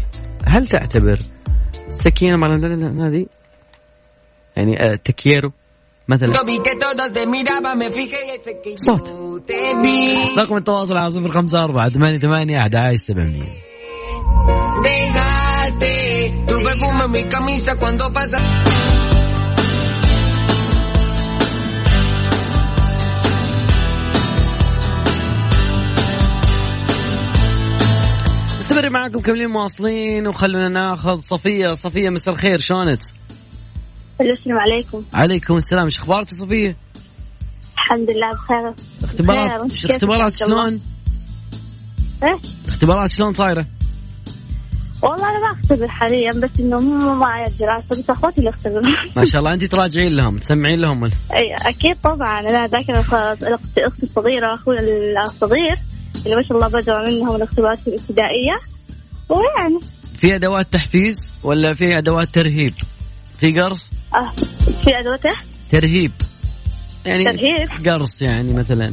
هل 0.46 0.66
تعتبر 0.66 1.18
سكينة 1.88 2.36
مع 2.36 2.48
هذه؟ 3.06 3.26
يعني 4.56 4.82
آه، 4.82 4.94
تكييرو؟ 4.94 5.52
مثلا. 6.08 6.32
صوت. 8.76 9.12
رقم 10.38 10.56
التواصل 10.56 10.96
على 10.96 11.10
صفر 11.10 11.28
خمسة 11.28 11.64
أربعة 11.64 11.88
ثمانية 11.88 12.18
ثمانية 12.18 12.58
أحد 12.58 12.76
عايز 12.76 13.00
سبعمية. 13.00 13.42
مستمر 28.58 28.90
معكم 28.90 29.18
كملين 29.18 29.48
مواصلين 29.48 30.26
وخلونا 30.26 30.68
ناخذ 30.68 31.20
صفية. 31.20 31.72
صفية 31.72 32.10
مساء 32.10 32.34
الخير 32.34 32.58
شلونك؟ 32.58 32.98
السلام 34.20 34.58
عليكم 34.58 35.04
عليكم 35.14 35.56
السلام 35.56 35.84
إيش 35.84 35.98
أخبارك 35.98 36.28
صفية؟ 36.28 36.76
الحمد 37.74 38.10
لله 38.10 38.30
بخير 38.30 38.74
اختبارات 39.04 39.72
اختبارات 39.72 40.34
شلون؟ 40.34 40.80
إيش؟ 42.22 42.40
اختبارات 42.68 43.10
شلون 43.10 43.32
صايرة؟ 43.32 43.66
والله 45.02 45.28
أنا 45.28 45.40
ما 45.40 45.60
أختبر 45.60 45.88
حاليا 45.88 46.30
بس 46.30 46.50
إنه 46.60 46.80
مو 46.80 47.14
معي 47.14 47.46
الدراسة 47.46 47.96
بس 47.96 48.10
أخواتي 48.10 48.38
اللي 48.38 48.48
يختبرون 48.48 48.82
ما 49.16 49.24
شاء 49.24 49.40
الله 49.40 49.54
انت 49.54 49.64
تراجعين 49.64 50.16
لهم 50.16 50.38
تسمعين 50.38 50.80
لهم 50.80 51.04
إي 51.04 51.54
أكيد 51.62 51.96
طبعا 52.02 52.40
أنا 52.40 52.66
ذاكر 52.66 53.00
أختي 53.00 54.02
الصغيرة 54.02 54.54
أخوي 54.54 54.76
الصغير 55.26 55.76
اللي 56.26 56.36
ما 56.36 56.42
شاء 56.42 56.56
الله 56.56 56.68
بدأوا 56.68 57.08
منهم 57.08 57.36
الاختبارات 57.36 57.78
الابتدائية 57.86 58.56
ويعني 59.28 59.80
في 60.14 60.34
أدوات 60.34 60.72
تحفيز 60.72 61.32
ولا 61.42 61.74
في 61.74 61.98
أدوات 61.98 62.28
ترهيب؟ 62.28 62.74
في 63.38 63.60
قرص؟ 63.60 63.90
آه 64.14 64.32
في 64.84 64.98
ادوات 65.00 65.26
إيه؟ 65.26 65.32
ترهيب. 65.70 66.12
يعني 67.04 67.24
ترهيب؟ 67.24 67.88
قرص 67.88 68.22
يعني 68.22 68.52
مثلا. 68.52 68.92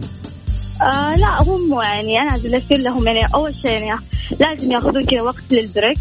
آه 0.82 1.16
لا 1.16 1.44
هم 1.44 1.82
يعني 1.84 2.20
أنا 2.20 2.36
ادلك 2.36 2.72
لهم 2.72 3.08
يعني. 3.08 3.34
أول 3.34 3.56
شيء 3.56 3.72
يعني 3.72 4.02
لازم 4.40 4.72
ياخذون 4.72 5.06
كذا 5.06 5.22
وقت 5.22 5.44
للبريك. 5.52 6.00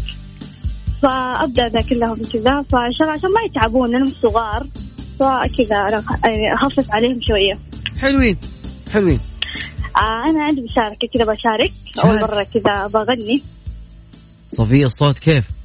فأبدأ 1.01 1.67
اذاكر 1.67 1.95
لهم 1.95 2.21
كذا. 2.33 2.65
فعشان 2.71 3.09
عشان 3.09 3.29
ما 3.29 3.41
يتعبون 3.45 3.91
لأنهم 3.91 4.13
صغار. 4.21 4.67
فكذا 5.19 5.75
أنا 5.75 6.03
يعني 6.25 6.53
أخفف 6.53 6.91
عليهم 6.91 7.19
شوية. 7.21 7.59
حلوين 7.99 8.37
حلوين. 8.91 9.19
آه 9.97 10.29
أنا 10.29 10.43
عندي 10.43 10.61
مشاركة 10.61 11.07
كذا 11.13 11.33
بشارك. 11.33 11.71
أول 12.05 12.21
مرة 12.21 12.47
كذا 12.53 12.87
بغني. 12.87 13.43
صفية 14.51 14.85
الصوت 14.85 15.17
كيف؟ 15.17 15.58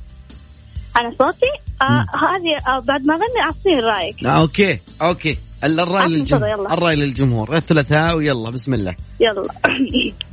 أنا 0.96 1.10
صوتي؟ 1.18 1.52
آه 1.82 2.06
هذه 2.16 2.56
آه 2.68 2.80
بعد 2.80 3.06
ما 3.06 3.14
اغني 3.14 3.40
أعطيه 3.42 3.80
رايك 3.80 4.24
آه 4.24 4.40
okay 4.40 4.78
okay. 5.02 5.38
الرأي 5.64 6.08
للجمهور 6.08 6.72
الرأي 6.72 6.96
للجمهور. 6.96 7.56
الثلاثاء 7.56 8.16
ويلا 8.16 8.50
بسم 8.50 8.74
الله. 8.74 8.94
يلا. 9.20 9.42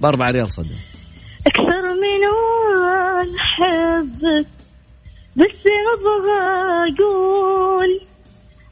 باربع 0.02 0.30
ريال 0.30 0.54
صدق 0.54 0.66
أكثر 1.48 1.94
من 1.94 2.24
احبك 3.40 4.48
بس 5.36 5.64
أبغى 5.94 6.42
أقول 6.90 8.02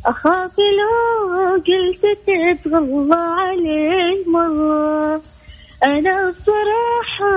اخاف 0.05 0.51
لو 0.59 1.53
قلت 1.55 2.17
تتغلى 2.27 3.15
علي 3.15 4.23
مرة 4.27 5.21
أنا 5.83 6.31
بصراحة 6.31 7.33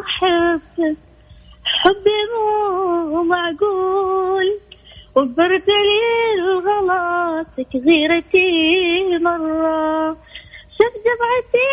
أحبك. 0.00 0.96
حبي 1.86 2.20
مو 2.32 3.22
معقول 3.22 4.48
وبرد 5.16 5.70
لي 5.70 6.34
الغلطك 6.34 7.76
غيرتي 7.86 9.18
مرة. 9.18 10.12
شف 10.76 10.94
دمعتي 11.06 11.70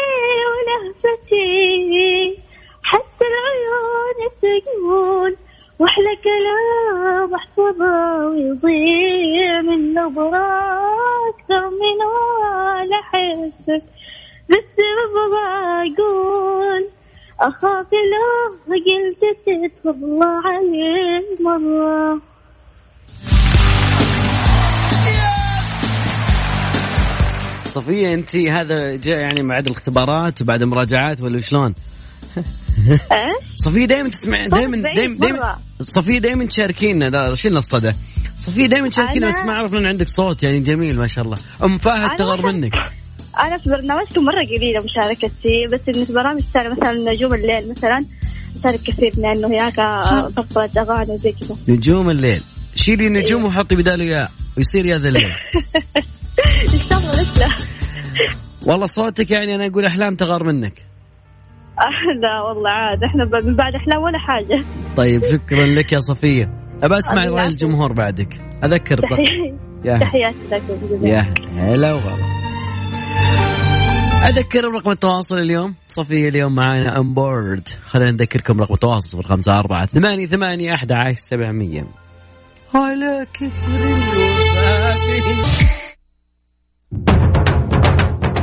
ولهفتي 0.52 2.38
حتى 2.84 3.26
العيون 3.32 4.32
تقول 4.42 5.36
وأحلى 5.80 6.16
كلام 6.24 7.36
أحفظه 7.36 8.26
ويضيع 8.26 9.62
من 9.62 9.94
نظرة 9.94 10.48
أكثر 11.30 11.70
من 11.70 12.00
ولا 12.06 13.00
احسك 13.00 13.84
بس 14.50 14.74
أبغى 15.04 15.94
أقول 15.94 16.90
اخاف 17.44 17.88
لو 17.94 18.74
قلت 18.74 19.22
تطلع 19.84 20.42
عليه 20.46 21.24
مره 21.40 22.22
صفية 27.64 28.14
أنت 28.14 28.36
هذا 28.36 28.96
جاء 28.96 29.18
يعني 29.18 29.44
بعد 29.44 29.68
الاختبارات 29.68 30.42
وبعد 30.42 30.62
المراجعات 30.62 31.22
ولا 31.22 31.40
شلون؟ 31.40 31.74
صفية 33.66 33.86
دائما 33.86 34.10
تسمع 34.10 34.48
دائما 34.48 34.78
دائما 34.78 35.18
دائما 35.18 35.58
صفية 35.80 36.20
دائما 36.20 36.46
تشاركينا 36.46 37.36
شيلنا 37.36 37.60
الصدى 37.60 37.92
صفية 38.36 38.66
دائما 38.66 38.90
تشاركينا 38.90 39.28
بس 39.28 39.38
ما 39.46 39.56
أعرف 39.56 39.74
ان 39.74 39.86
عندك 39.86 40.08
صوت 40.08 40.44
يعني 40.44 40.60
جميل 40.60 40.98
ما 40.98 41.08
شاء 41.08 41.24
الله. 41.24 41.38
أم 41.64 41.78
فهد 41.78 42.16
تغر 42.16 42.52
منك. 42.52 42.76
أنا 43.40 43.58
في 43.58 43.70
برنامجكم 43.70 44.26
مرة 44.26 44.44
قليلة 44.46 44.84
مشاركتي 44.84 45.68
بس 45.74 46.06
في 46.06 46.14
برامج 46.14 46.42
ثانية 46.42 46.70
مثلا 46.70 46.94
نجوم 47.14 47.34
الليل 47.34 47.70
مثلا 47.70 48.06
اشارك 48.60 48.80
كثير 48.80 49.12
لأنه 49.18 49.48
هناك 49.48 49.76
طفلة 50.36 50.70
أغاني 50.78 51.18
زي 51.18 51.32
كذا. 51.32 51.58
نجوم 51.70 52.10
الليل. 52.10 52.42
شيلي 52.76 53.10
نجوم 53.10 53.42
إيه. 53.42 53.48
وحطي 53.48 53.76
بداله 53.76 54.04
يا 54.04 54.28
ويصير 54.58 54.86
يا 54.86 54.98
ذا 54.98 55.10
الليل. 55.10 55.34
والله 58.68 58.86
صوتك 58.86 59.32
يعني 59.32 59.56
أنا 59.56 59.66
أقول 59.66 59.86
أحلام 59.86 60.16
تغار 60.16 60.44
منك. 60.44 60.86
لا 62.24 62.42
والله 62.42 62.70
عاد 62.70 63.04
إحنا 63.04 63.26
من 63.26 63.56
بعد 63.56 63.74
أحلام 63.76 64.04
ولا 64.04 64.20
حاجة. 64.20 64.66
طيب 64.98 65.28
شكرا 65.28 65.66
لك 65.66 65.92
يا 65.94 66.00
صفية. 66.00 66.50
أبى 66.84 67.00
أسمع 67.00 67.26
راي 67.26 67.48
الجمهور 67.48 67.94
بعدك. 67.94 68.42
أذكر 68.66 68.98
تحياتي. 68.98 70.44
لك 70.52 70.64
يا 71.04 71.34
هلا 71.58 71.94
وغلا. 71.94 72.33
أذكر 74.26 74.64
رقم 74.64 74.92
التواصل 74.92 75.36
اليوم. 75.36 75.76
صفيه 75.90 76.30
اليوم 76.30 76.56
معنا 76.56 77.00
ام 77.00 77.14
بورد 77.14 77.70
خلينا 77.86 78.12
نذكركم 78.12 78.62
رقم 78.62 78.74
التواصل 78.74 79.10
صفر 79.10 79.28
خمسة 79.28 79.60
أربعة 79.60 79.86
ثمانية 79.86 80.28
ثمانية 80.28 80.74
أحد 80.74 80.92
عشر 80.92 81.16
سبعمية. 81.16 81.88
على 82.76 83.28
كثر 83.34 84.04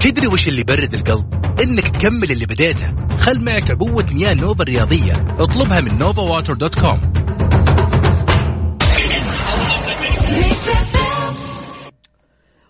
تدري 0.01 0.27
وش 0.27 0.49
اللي 0.49 0.61
يبرد 0.61 0.95
القلب؟ 0.95 1.35
إنك 1.63 1.89
تكمل 1.89 2.31
اللي 2.31 2.47
بديته. 2.47 3.17
خل 3.17 3.45
معك 3.45 3.71
عبوة 3.71 4.07
مياه 4.13 4.35
نوفا 4.35 4.63
الرياضية. 4.63 5.13
اطلبها 5.39 5.81
من 5.81 5.99
Nova 5.99 6.23
Water 6.23 6.55
dot 6.55 6.79
com. 6.81 7.13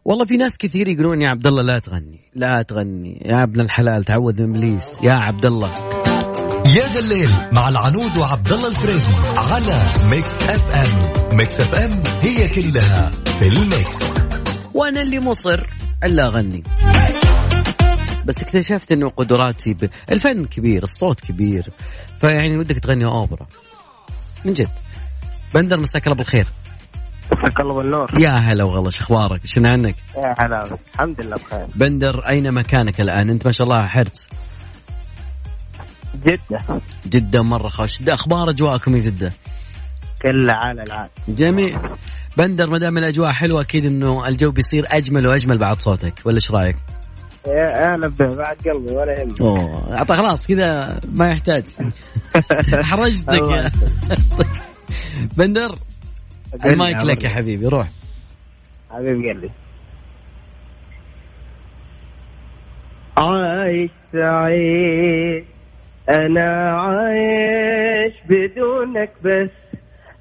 والله 0.05 0.25
في 0.25 0.37
ناس 0.37 0.57
كثير 0.57 0.89
يقولون 0.89 1.23
يا 1.23 1.29
عبد 1.29 1.47
الله 1.47 1.63
لا 1.63 1.79
تغني 1.79 2.21
لا 2.35 2.63
تغني 2.63 3.23
يا 3.25 3.43
ابن 3.43 3.61
الحلال 3.61 4.05
تعوذ 4.05 4.43
من 4.43 4.57
إبليس 4.57 5.01
يا 5.03 5.15
عبد 5.15 5.47
الله 5.47 5.73
يا 6.67 6.89
ذا 6.89 7.01
الليل 7.01 7.31
مع 7.57 7.69
العنود 7.69 8.17
وعبد 8.19 8.53
الله 8.53 8.69
الفريدي 8.69 9.13
على 9.39 9.93
Mix 10.11 10.43
FM. 10.43 11.13
Mix 11.39 11.61
FM 11.61 12.03
هي 12.23 12.49
كلها 12.49 13.11
في 13.11 13.49
ال 13.49 13.61
mix. 13.61 14.13
وأنا 14.75 15.03
اللي 15.03 15.21
مصر 15.21 15.67
إلا 16.05 16.27
أغني. 16.27 16.63
بس 18.25 18.43
اكتشفت 18.43 18.93
إنه 18.93 19.09
قدراتي 19.09 19.75
ب... 19.75 19.91
الفن 20.13 20.45
كبير 20.45 20.83
الصوت 20.83 21.21
كبير. 21.21 21.69
فيعني 22.21 22.59
ودك 22.59 22.79
تغني 22.79 23.05
أوبرا. 23.05 23.47
من 24.45 24.53
جد. 24.53 24.69
بندر 25.55 25.81
مساك 25.81 26.07
الله 26.07 26.17
بالخير. 26.17 26.47
مساك 27.43 27.61
الله 27.61 27.75
بالنور 27.75 28.07
يا 28.19 28.31
هلا 28.31 28.65
وغلا 28.65 28.91
شو 28.91 29.05
أخبارك؟ 29.05 29.41
شنو 29.45 29.69
عنك؟ 29.69 29.95
يا 30.17 30.35
هلا 30.39 30.79
الحمد 30.95 31.25
لله 31.25 31.37
بخير. 31.37 31.67
بندر 31.75 32.29
أين 32.29 32.55
مكانك 32.55 33.01
الآن؟ 33.01 33.31
أنت 33.31 33.47
ما 33.47 33.53
شاء 33.53 33.67
الله 33.67 33.87
حرت 33.87 34.29
جدة. 36.27 36.81
جدة 37.07 37.43
مرة 37.43 37.69
خوش 37.69 38.03
أخبار 38.09 38.51
أجواءكم 38.51 38.97
يا 38.97 39.01
جدة؟ 39.01 39.33
كلها 40.23 40.57
على 40.57 40.83
العال 40.83 41.09
جميل. 41.29 41.79
بندر 42.37 42.71
ما 42.71 42.79
دام 42.79 42.99
الأجواء 42.99 43.33
حلوة 43.33 43.61
أكيد 43.61 43.85
إنه 43.85 44.29
الجو 44.29 44.51
بيصير 44.51 44.85
أجمل 44.89 45.27
وأجمل 45.27 45.59
بعد 45.59 45.81
صوتك. 45.81 46.15
ولا 46.25 46.35
إيش 46.35 46.51
رأيك؟ 46.51 46.77
يا 47.47 47.93
أهلا 47.93 48.09
به 48.09 48.35
بعد 48.35 48.57
قلبي 48.57 48.93
ولا 48.93 49.21
يهمك. 49.21 49.41
أوه 49.41 50.01
عطى 50.01 50.17
خلاص 50.17 50.47
كذا 50.47 51.01
ما 51.05 51.27
يحتاج. 51.29 51.65
حرجتك. 52.91 53.73
بندر 55.37 55.79
المايك 56.67 57.05
لك 57.05 57.25
يا 57.25 57.29
حبيبي 57.29 57.67
روح. 57.67 57.89
حبيب 58.91 59.25
قلبي 59.25 59.51
عايش 63.17 63.91
سعيد 64.13 65.45
أنا 66.09 66.71
عايش 66.81 68.15
بدونك 68.29 69.11
بس 69.25 69.51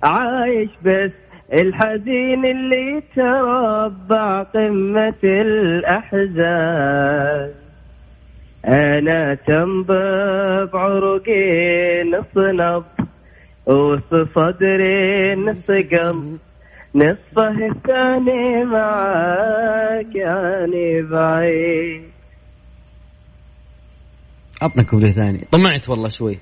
عايش 0.03 0.69
بس. 0.86 1.11
الحزين 1.53 2.45
اللي 2.45 3.03
تربع 3.15 4.43
قمة 4.43 5.13
الأحزان. 5.23 6.39
أنا 8.65 9.36
تنبب 9.36 10.75
عروقي 10.75 12.03
نص 12.03 12.38
وسط 13.70 14.30
صدري 14.36 15.36
نص 15.36 15.72
قلب 15.72 16.39
نصفه 16.95 17.67
الثاني 17.67 18.63
معاك 18.65 20.15
يعني 20.15 21.01
بعيد. 21.01 22.09
عطنا 24.61 24.84
كوبليه 24.84 25.11
ثاني؟ 25.11 25.47
طمعت 25.51 25.89
والله 25.89 26.09
شوي. 26.09 26.39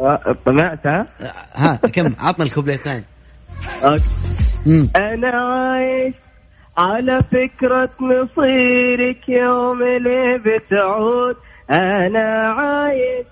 آه، 0.00 0.36
طمعت 0.46 0.86
ها؟ 0.86 1.06
ها 1.54 1.76
كم؟ 1.76 2.14
عطنا 2.18 2.46
الكوبليه 2.46 2.74
الثاني. 2.74 3.04
أنا 4.96 5.30
عايش 5.30 6.14
على 6.78 7.22
فكرة 7.22 7.90
مصيرك 8.00 9.28
يوم 9.28 9.82
اللي 9.82 10.38
بتعود. 10.38 11.36
أنا 11.70 12.52
عايش 12.52 13.26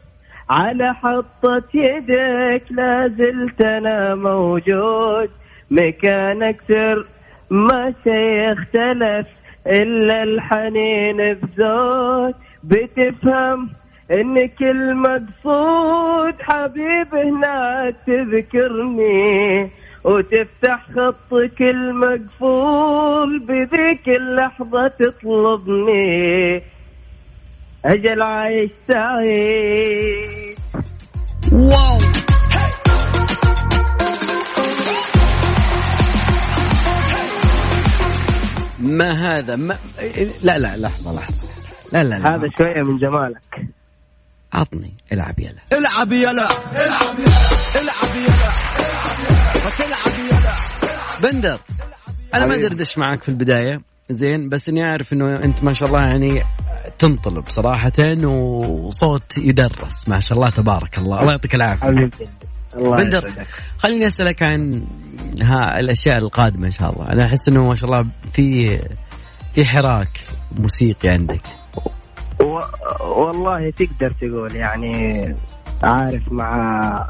على 0.50 0.94
حطة 0.94 1.62
يدك 1.74 2.62
لا 2.70 3.08
زلت 3.08 3.60
أنا 3.60 4.14
موجود. 4.14 5.30
مكانك 5.70 6.60
سر 6.68 7.06
ما 7.50 7.94
شي 8.04 8.44
يختلف 8.44 9.26
إلا 9.66 10.22
الحنين 10.22 11.34
بزود. 11.34 12.34
بتفهم 12.64 13.68
إن 14.10 14.48
كل 14.48 14.94
مقصود 14.94 16.34
حبيب 16.40 17.14
هناك 17.14 17.94
تذكرني 18.06 19.70
وتفتح 20.04 20.86
خطك 20.96 21.62
المقفول 21.62 23.38
بذيك 23.38 24.08
اللحظة 24.08 24.88
تطلبني. 24.88 26.62
أجل 27.84 28.22
عايش 28.22 28.70
سعيد 28.88 30.58
واو. 31.52 31.98
ما 38.78 39.38
هذا؟ 39.38 39.56
ما 39.56 39.78
لا 40.42 40.58
لا 40.58 40.76
لحظة 40.76 41.12
لحظة. 41.12 41.48
لا 41.92 42.04
لا, 42.04 42.14
لا. 42.14 42.18
هذا 42.18 42.48
شوية 42.58 42.82
من 42.82 42.98
جمالك. 42.98 43.68
عطني. 44.52 44.94
العب 45.12 45.38
يلا. 45.38 45.60
العب 45.72 46.12
يلا. 46.12 46.30
العب 46.32 48.16
يلا. 48.16 48.50
وتلعب 49.66 50.18
يلا. 50.30 50.54
بندر 51.22 51.58
أنا 52.34 52.46
ما. 52.46 52.56
دردش 52.56 52.98
معك 52.98 53.22
في 53.22 53.28
البداية. 53.28 53.80
زين 54.10 54.48
بس 54.48 54.68
إني 54.68 54.84
أعرف 54.84 55.12
إنه 55.12 55.36
أنت 55.44 55.64
ما 55.64 55.72
شاء 55.72 55.88
الله 55.88 56.02
يعني 56.02 56.42
تنطلب 56.98 57.44
صراحة 57.48 58.26
وصوت 58.26 59.38
يدرس. 59.38 60.08
ما 60.08 60.20
شاء 60.20 60.38
الله 60.38 60.50
تبارك 60.50 60.98
الله. 60.98 61.20
الله 61.20 61.32
يعطيك 61.32 61.54
العافية. 61.54 61.88
الله 61.88 62.96
بندر. 62.96 63.32
خليني 63.78 64.06
أسألك 64.06 64.42
عن 64.42 64.86
ها 65.42 65.80
الأشياء 65.80 66.18
القادمة 66.18 66.66
إن 66.66 66.70
شاء 66.70 66.92
الله. 66.92 67.04
أنا 67.12 67.26
أحس 67.26 67.48
إنه 67.48 67.64
ما 67.68 67.74
شاء 67.74 67.90
الله 67.90 68.10
في 68.30 68.78
في 69.54 69.64
حراك 69.64 70.20
موسيقي 70.58 71.08
عندك. 71.08 71.42
و... 72.40 72.58
والله 73.04 73.70
تقدر 73.70 74.12
تقول 74.20 74.56
يعني 74.56 75.24
عارف 75.82 76.32
مع 76.32 77.08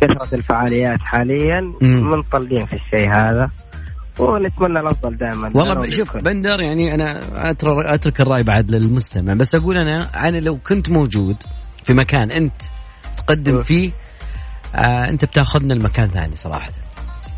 كثرة 0.00 0.34
الفعاليات 0.34 1.00
حاليا. 1.00 1.60
منطلقين 1.82 2.66
في 2.66 2.76
الشيء 2.76 3.08
هذا. 3.16 3.50
ونتمنى 4.22 4.80
الأفضل 4.80 5.16
دائما 5.16 5.52
والله 5.54 5.90
شوف 5.90 6.16
بندر 6.16 6.60
يعني 6.60 6.94
أنا 6.94 7.20
أترك 7.94 8.20
الرأي 8.20 8.42
بعد 8.42 8.70
للمستمع 8.70 9.34
بس 9.34 9.54
أقول 9.54 9.78
أنا 9.78 10.28
أنا 10.28 10.36
لو 10.36 10.56
كنت 10.56 10.90
موجود 10.90 11.36
في 11.84 11.94
مكان 11.94 12.30
أنت 12.30 12.62
تقدم 13.16 13.52
أوه. 13.54 13.62
فيه 13.62 13.90
آه 14.74 15.10
أنت 15.10 15.24
بتاخذنا 15.24 15.74
المكان 15.74 16.08
ثاني 16.08 16.36
صراحة 16.36 16.70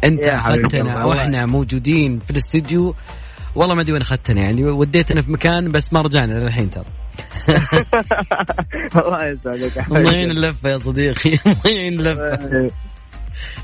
أنت 0.04 0.28
أخذتنا. 0.28 1.04
وإحنا 1.04 1.46
موجودين 1.46 2.18
في 2.18 2.30
الاستوديو 2.30 2.94
والله 3.54 3.74
ما 3.74 3.80
أدري 3.82 3.92
وين 3.92 4.02
أخذتنا 4.02 4.40
يعني 4.40 4.64
وديتنا 4.64 5.20
في 5.20 5.32
مكان 5.32 5.68
بس 5.72 5.92
ما 5.92 6.00
رجعنا 6.00 6.32
للحين 6.32 6.70
ترى 6.70 6.84
الله 9.06 9.26
يسعدك 9.26 9.78
الله 9.88 10.12
يعين. 10.12 10.30
اللفة 10.30 10.68
يا 10.68 10.78
صديقي 10.78 11.30
الله 11.46 11.76
يعين 11.76 12.00
اللفة 12.00 12.70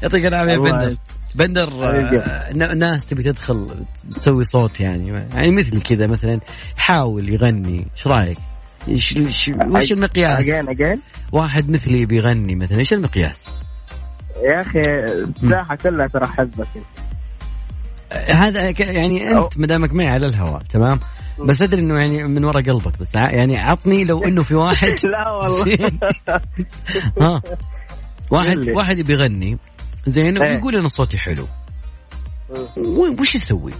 يعطيك 0.02 0.26
العافية 0.26 0.56
بندر. 0.56 0.96
بندر. 1.34 1.68
آه، 1.84 2.52
ناس 2.52 3.06
تبي 3.06 3.22
تدخل 3.22 3.84
تسوي 4.14 4.44
صوت 4.44 4.80
يعني 4.80 5.08
يعني 5.08 5.52
مثل 5.52 5.82
كذا 5.82 6.06
مثلا 6.06 6.40
يحاول 6.78 7.28
يغني 7.28 7.86
إيش 7.96 8.06
رأيك؟ 8.06 8.38
وش 8.88 9.92
المقياس؟ 9.92 10.48
أجين 10.48 10.68
أجين 10.68 11.00
واحد 11.32 11.70
مثلي 11.70 12.06
بيغني 12.06 12.54
مثلا 12.54 12.78
إيش 12.78 12.92
المقياس؟ 12.92 13.50
يا 14.42 14.60
أخي 14.60 14.80
الساحة 15.42 15.76
كلها 15.76 16.06
ترحب 16.06 16.50
بك 16.50 16.66
انت 16.76 16.86
آه، 18.12 18.34
هذا 18.34 18.74
يعني. 18.80 19.30
أنت 19.30 19.58
مدامك 19.58 19.94
معي 19.94 20.08
على 20.08 20.26
الهواء 20.26 20.58
تمام؟ 20.58 21.00
بس 21.48 21.62
أدري 21.62 21.80
إنه 21.82 21.98
يعني 21.98 22.22
من 22.22 22.44
وراء 22.44 22.62
قلبك 22.62 22.98
بس 23.00 23.12
يعني 23.16 23.58
عطني 23.58 24.04
لو 24.04 24.24
إنه 24.24 24.42
في 24.42 24.54
واحد 24.54 24.92
لا 25.12 25.30
والله 25.30 25.76
ها 27.22 27.42
واحد. 28.32 28.68
واحد 28.76 29.00
بيغني 29.00 29.58
زين 30.08 30.42
إيه. 30.42 30.50
ويقول 30.56 30.76
أنا 30.76 30.88
صوتي 30.88 31.18
حلو. 31.18 31.46
وش 33.20 33.34
يسوي؟ 33.34 33.72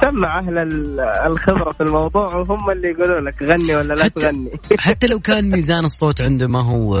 سمع 0.00 0.38
أهل 0.38 0.58
ال- 0.58 1.00
الخبرة 1.00 1.72
في 1.72 1.80
الموضوع 1.80 2.36
وهم 2.36 2.70
اللي 2.70 2.88
يقولوا 2.88 3.20
لك 3.20 3.42
غني 3.42 3.76
ولا 3.76 3.94
لا 3.94 4.08
تغني. 4.08 4.50
حتى 4.78 5.06
لو 5.06 5.18
كان 5.18 5.50
ميزان 5.50 5.84
الصوت 5.84 6.22
عنده 6.22 6.46
ما 6.46 6.64
هو 6.64 6.98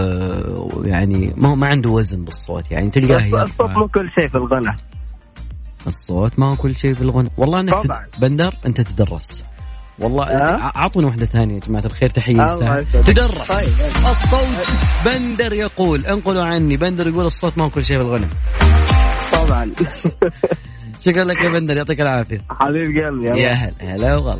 يعني 0.84 1.34
ما 1.36 1.50
هو 1.50 1.54
ما 1.54 1.66
عنده 1.66 1.90
وزن 1.90 2.24
بالصوت 2.24 2.70
يعني 2.70 2.90
تلقاه 2.90 3.42
الصوت 3.42 3.70
مو 3.70 3.88
كل 3.88 4.08
شيء 4.18 4.28
في 4.28 4.34
الغنى. 4.36 4.76
الصوت 5.86 6.38
ما 6.38 6.50
هو 6.52 6.56
كل 6.56 6.76
شيء 6.76 6.94
في 6.94 7.02
الغنى. 7.02 7.30
والله 7.36 7.60
انك. 7.60 8.08
بندر 8.18 8.54
أنت 8.66 8.80
تدرس. 8.80 9.44
والله 10.00 10.24
ها؟ 10.24 10.72
أعطونا 10.76 11.06
واحدة 11.06 11.26
ثانية 11.26 11.54
يا 11.54 11.60
جماعة 11.60 11.84
الخير 11.84 12.08
تحية. 12.08 12.46
تدرب. 12.92 13.28
طيب 13.48 14.06
الصوت 14.10 14.68
بندر 15.04 15.52
يقول 15.52 16.06
انقلوا 16.06 16.44
عني. 16.44 16.76
بندر 16.76 17.08
يقول 17.08 17.26
الصوت 17.26 17.58
ما 17.58 17.64
هو 17.64 17.70
كل 17.70 17.84
شيء 17.84 17.96
في 17.96 18.02
الغنى 18.04 18.28
طبعا. 19.32 19.72
شكرا 21.04 21.24
لك 21.24 21.40
يا 21.44 21.48
بندر 21.48 21.76
يعطيك 21.76 22.00
العافية. 22.00 22.38
حبيب 22.50 22.96
قلبي 23.04 23.42
يا 23.42 23.52
هلا 23.52 23.94
هلا 23.94 24.16
وغلا. 24.16 24.38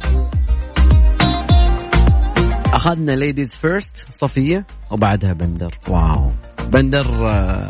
أخذنا 2.72 3.12
ladies 3.12 3.56
first 3.56 4.06
صفية 4.10 4.66
وبعدها 4.90 5.32
بندر. 5.32 5.74
wow. 5.88 6.30
بندر 6.72 7.28
آه 7.28 7.68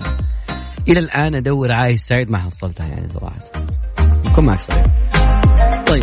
إلى 0.88 1.00
الآن 1.00 1.34
أدور 1.34 1.72
عايش 1.72 2.00
سعيد 2.00 2.30
ما 2.30 2.38
حصلتها 2.38 2.86
يعني 2.86 3.08
صراحة. 3.08 3.38
بكون 4.24 4.46
معك 4.46 4.60
صريح 4.60 4.84
طيب. 5.86 6.02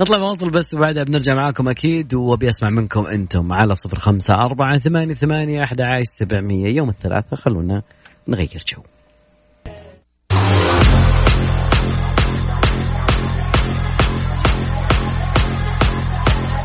نطلع 0.00 0.18
فاصل 0.18 0.50
بس 0.50 0.74
وبعدها 0.74 1.04
بنرجع 1.04 1.34
معاكم 1.34 1.68
أكيد 1.68 2.14
وأبي 2.14 2.48
أسمع 2.48 2.70
منكم 2.70 3.06
أنتم 3.06 3.52
على 3.52 3.74
صفر 3.74 3.98
خمسة 3.98 4.34
أربعة 4.34 4.78
ثمانية 4.78 5.14
ثمانية 5.14 5.62
أحد 5.62 5.80
عشر 5.80 6.04
سبعمية 6.04 6.76
يوم 6.76 6.88
الثلاثاء 6.88 7.34
خلونا 7.34 7.82
نغير 8.28 8.64
جو. 8.68 8.82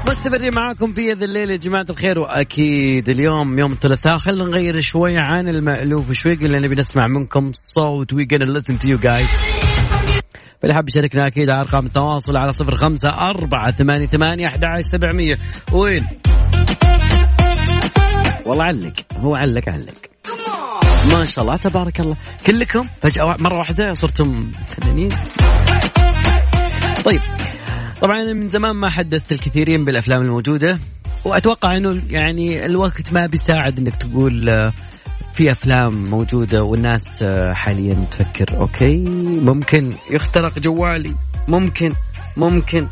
مستمرين 0.09 0.53
معاكم 0.55 0.93
في 0.93 1.11
هذا 1.11 1.25
الليل 1.25 1.51
يا 1.51 1.57
جماعة 1.57 1.85
الخير 1.89 2.19
وأكيد 2.19 3.09
اليوم 3.09 3.59
يوم 3.59 3.71
الثلاثاء 3.71 4.17
خلينا 4.17 4.43
نغير 4.43 4.81
شوي 4.81 5.17
عن 5.17 5.47
المألوف 5.47 6.11
شوي 6.11 6.35
قلنا 6.35 6.59
نبي 6.59 6.75
نسمع 6.75 7.07
منكم 7.07 7.51
صوت 7.53 8.13
وي 8.13 8.25
gonna 8.25 8.45
listen 8.45 8.77
to 8.77 8.87
you 8.87 8.97
guys. 8.97 9.68
فاللي 10.61 10.73
حاب 10.73 10.89
يشاركنا 10.89 11.27
أكيد 11.27 11.49
على 11.49 11.61
أرقام 11.61 11.85
التواصل 11.85 12.37
على 12.37 12.53
صفر 12.53 12.75
خمسة 12.75 13.09
أربعة 13.09 13.71
ثمانية 13.71 14.05
ثمانية 14.05 14.47
أحد 14.47 14.65
سبعمية. 14.79 15.37
وين؟ 15.71 16.05
والله 18.45 18.63
علق. 18.63 18.93
هو 19.17 19.35
علق 19.35 19.69
علق. 19.69 19.93
ما 21.11 21.23
شاء 21.23 21.43
الله 21.43 21.57
تبارك 21.57 21.99
الله. 21.99 22.15
كلكم 22.47 22.87
فجأة 23.01 23.35
مرة 23.39 23.57
واحدة 23.57 23.93
صرتم 23.93 24.51
فنانين 24.77 25.09
طيب. 27.05 27.19
طبعا 28.01 28.33
من 28.33 28.49
زمان 28.49 28.75
ما 28.75 28.89
حدثت 28.89 29.31
الكثيرين 29.31 29.85
بالأفلام 29.85 30.21
الموجودة 30.21 30.79
وأتوقع 31.25 31.77
إنه 31.77 32.01
يعني 32.09 32.65
الوقت 32.65 33.13
ما 33.13 33.25
بيساعد 33.25 33.79
إنك 33.79 33.95
تقول 33.95 34.49
آه، 34.49 34.73
في 35.33 35.51
أفلام 35.51 36.03
موجودة 36.03 36.63
والناس 36.63 37.23
آه، 37.23 37.53
حاليا 37.53 38.05
تفكر 38.11 38.57
أوكي 38.57 38.97
ممكن 39.43 39.89
يخترق 40.11 40.59
جوالي 40.59 41.15
ممكن 41.47 41.89
ممكن. 42.37 42.87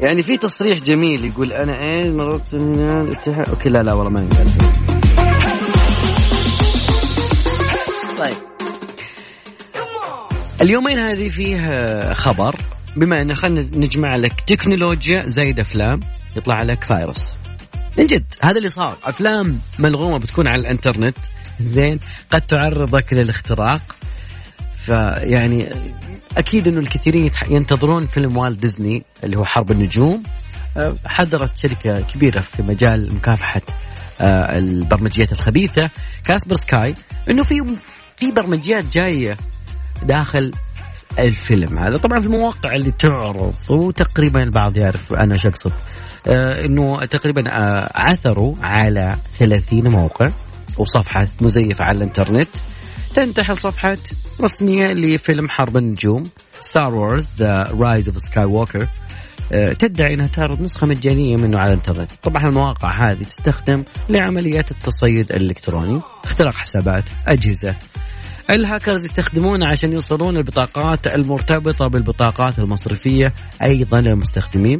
يعني 0.00 0.22
في 0.22 0.36
تصريح 0.36 0.78
جميل 0.78 1.24
يقول 1.24 1.52
أنا 1.52 1.80
إيه 1.80 2.10
مررت 2.10 2.54
من 2.54 2.90
الاتحاد 2.90 3.48
أوكي 3.48 3.68
لا 3.68 3.78
لا 3.78 3.94
والله 3.94 4.10
ما 4.10 4.20
ينقال 4.20 4.48
طيب. 8.18 8.36
اليومين 10.62 10.98
هذه 10.98 11.28
فيه 11.28 11.58
خبر 12.12 12.56
بما 12.96 13.22
إن 13.22 13.34
خلينا 13.34 13.60
نجمع 13.60 14.14
لك 14.14 14.32
تكنولوجيا 14.46 15.22
زايد 15.26 15.60
أفلام. 15.60 16.00
يطلع 16.36 16.62
لك 16.62 16.84
فيروس. 16.84 17.24
من 17.98 18.06
جد 18.06 18.24
هذا 18.42 18.58
اللي 18.58 18.70
صار. 18.70 18.96
أفلام 19.04 19.60
ملغومة 19.78 20.18
بتكون 20.18 20.48
على 20.48 20.60
الإنترنت. 20.60 21.16
زين 21.58 21.98
قد 22.30 22.40
تعرضك 22.40 23.12
للاختراق. 23.12 23.80
فيعني 24.74 25.70
أكيد 26.38 26.68
إنه 26.68 26.78
الكثيرين 26.78 27.30
ينتظرون 27.50 28.06
فيلم 28.06 28.36
والت 28.36 28.58
ديزني 28.60 29.04
اللي 29.24 29.38
هو 29.38 29.44
حرب 29.44 29.70
النجوم. 29.70 30.22
أه، 30.76 30.96
حضرت 31.06 31.56
شركة 31.56 32.00
كبيرة 32.00 32.40
في 32.40 32.62
مجال 32.62 33.14
مكافحة 33.14 33.62
أه، 34.20 34.58
البرمجيات 34.58 35.32
الخبيثة 35.32 35.90
كاسبر 36.24 36.54
سكاي. 36.54 36.94
إنه 37.30 37.42
في 37.42 37.76
في 38.16 38.30
برمجيات 38.32 38.84
جاية 38.84 39.36
داخل 40.02 40.52
الفيلم 41.18 41.78
هذا. 41.78 41.96
طبعا 41.96 42.20
في 42.20 42.26
المواقع 42.26 42.74
اللي 42.74 42.90
تعرض 42.90 43.54
وتقريبا 43.70 44.40
البعض 44.40 44.76
يعرف 44.76 45.14
أنا 45.14 45.36
شو 45.36 45.48
اقصد 45.48 45.72
آه 46.28 46.64
إنه 46.64 47.04
تقريبا 47.04 47.50
آه 47.50 47.90
عثروا 47.94 48.54
على 48.62 49.16
30 49.38 49.92
موقع 49.92 50.32
وصفحه 50.78 51.26
مزيفة 51.40 51.84
على 51.84 51.98
الإنترنت. 51.98 52.48
تنتحل 53.14 53.56
صفحه 53.56 53.96
رسمية 54.40 54.86
لفيلم 54.86 55.48
حرب 55.48 55.76
النجوم 55.76 56.22
Star 56.60 56.94
Wars 56.94 57.32
The 57.38 57.52
Rise 57.80 58.08
of 58.08 58.18
Skywalker 58.18 58.88
تدعي 59.78 60.14
إنها 60.14 60.26
تعرض 60.26 60.60
نسخة 60.60 60.86
مجانية 60.86 61.36
منه 61.36 61.58
على 61.58 61.68
الإنترنت، 61.68 62.10
طبعا 62.22 62.48
المواقع 62.48 62.90
هذه 63.06 63.22
تستخدم 63.22 63.84
لعمليات 64.08 64.70
التصيد 64.70 65.32
الإلكتروني، 65.32 66.00
اختراق 66.24 66.54
حسابات، 66.54 67.04
أجهزة، 67.26 67.74
الهاكرز 68.54 69.04
يستخدمونه 69.04 69.66
عشان 69.68 69.92
يوصلون 69.92 70.36
البطاقات 70.36 71.06
المرتبطة 71.06 71.88
بالبطاقات 71.88 72.58
المصرفية 72.58 73.26
أيضا 73.62 74.00
للمستخدمين. 74.00 74.78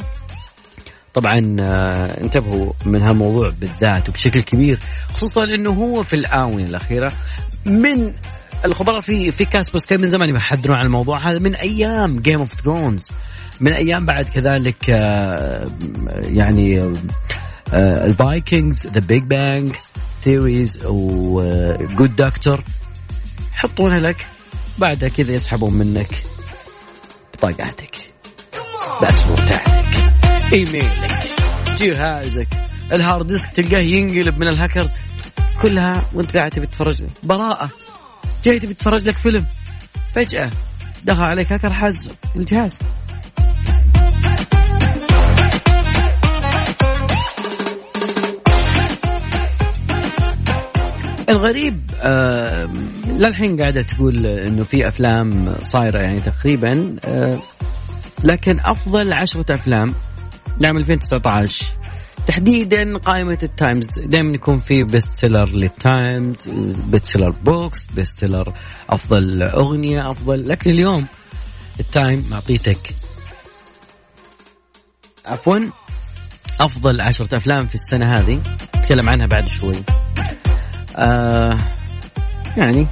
طبعا 1.15 1.57
آه، 1.61 2.21
انتبهوا 2.21 2.73
من 2.87 3.03
هالموضوع 3.03 3.53
بالذات 3.61 4.09
وبشكل 4.09 4.43
كبير 4.43 4.79
خصوصا 5.13 5.45
إنه 5.45 5.71
هو 5.71 6.03
في 6.03 6.17
الآونة 6.17 6.65
الأخيرة. 6.65 7.13
من 7.67 8.13
الخبراء 8.65 9.01
في 9.01 9.31
في 9.31 9.45
Kaspersky 9.45 9.99
من 9.99 10.09
زمان 10.09 10.35
يحذرون 10.37 10.77
عن 10.79 10.87
الموضوع 10.87 11.31
هذا 11.31 11.39
من 11.39 11.55
أيام 11.55 12.21
Game 12.21 12.39
of 12.39 12.55
Thrones 12.55 13.11
من 13.61 13.73
أيام 13.73 14.07
بعد 14.07 14.25
كذلك 14.25 14.91
آه، 14.91 15.67
يعني 16.25 16.93
ال 17.75 17.89
Vikings 17.89 18.87
The 18.87 19.01
Big 19.01 19.23
Bang 19.23 19.75
Theory 20.25 20.79
و 20.87 21.13
Good 21.13 22.17
Doctor 22.17 22.65
يحطونها 23.55 23.99
لك. 23.99 24.27
بعدها 24.79 25.09
كذا 25.09 25.33
يسحبون 25.33 25.75
منك 25.75 26.23
بطاقاتك 27.35 27.97
باسبورتاتك 29.01 29.85
إيميلك 30.53 31.29
جهازك 31.79 32.49
ال 32.93 33.00
hard 33.00 33.27
disk 33.27 33.51
تلقاه 33.51 33.79
ينقلب 33.79 34.39
من 34.39 34.49
الهاكر. 34.49 34.91
كلها 35.63 36.03
وانت 36.13 36.37
قاعد 36.37 36.51
تبي 36.51 36.67
تتفرج 36.67 37.05
براءة. 37.23 37.71
جاي 38.45 38.59
تبي 38.59 38.75
تتفرج 38.75 39.09
لك 39.09 39.17
فيلم. 39.17 39.47
فجأة 40.15 40.51
دخل 41.05 41.23
عليك 41.23 41.53
هاكر 41.53 41.73
حاز. 41.73 42.13
الجهاز 42.37 42.79
الغريب 51.33 51.91
آه 52.01 52.73
للحين 53.07 53.57
قاعدة 53.61 53.83
تقول 53.83 54.27
إنه 54.27 54.65
في 54.65 54.89
أفلام 54.89 55.55
صايرة 55.63 55.99
يعني 55.99 56.21
تقريبا 56.21 56.97
آه 57.05 57.39
لكن 58.25 58.61
أفضل 58.61 59.13
عشرة 59.21 59.55
أفلام 59.55 59.87
لعام 60.61 60.77
2019 60.79 61.65
تحديدا 62.27 62.99
قائمة 62.99 63.39
التايمز 63.43 63.99
دائما 63.99 64.35
يكون 64.35 64.59
في 64.59 64.85
best 64.85 65.13
seller 65.13 65.49
للتايمز 65.49 66.49
best 66.87 67.07
seller 67.07 67.31
books 67.31 67.87
best 67.87 68.21
seller 68.21 68.53
أفضل 68.91 69.43
أغنية 69.43 70.11
أفضل 70.11 70.49
لكن 70.49 70.71
اليوم 70.71 71.07
التايم 71.81 72.29
معطيتك. 72.31 72.95
عفوا 75.27 75.71
أفضل 76.61 77.01
عشرة 77.01 77.37
أفلام 77.37 77.67
في 77.67 77.75
السنة 77.75 78.15
هذه 78.15 78.41
نتكلم 78.77 79.09
عنها 79.09 79.27
بعد 79.27 79.49
شوي. 79.49 79.83
آه 80.97 81.59
يعني 82.57 82.87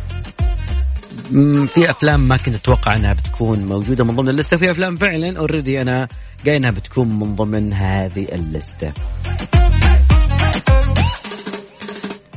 في 1.66 1.90
أفلام 1.90 2.20
ما 2.20 2.36
كنت 2.36 2.54
أتوقع 2.54 2.96
أنها 2.96 3.12
بتكون 3.12 3.58
موجودة 3.66 4.04
من 4.04 4.16
ضمن 4.16 4.28
اللستة 4.28 4.56
في 4.56 4.70
أفلام 4.70 4.96
فعلا 4.96 5.38
already 5.38 5.82
أنا 5.82 6.08
قايل 6.46 6.56
إنها 6.56 6.70
بتكون 6.70 7.08
من 7.08 7.34
ضمن 7.34 7.72
هذه 7.72 8.26
اللستة. 8.32 8.92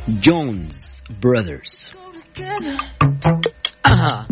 Jonas 0.08 1.02
Brothers 1.24 1.92
آها. 3.86 4.28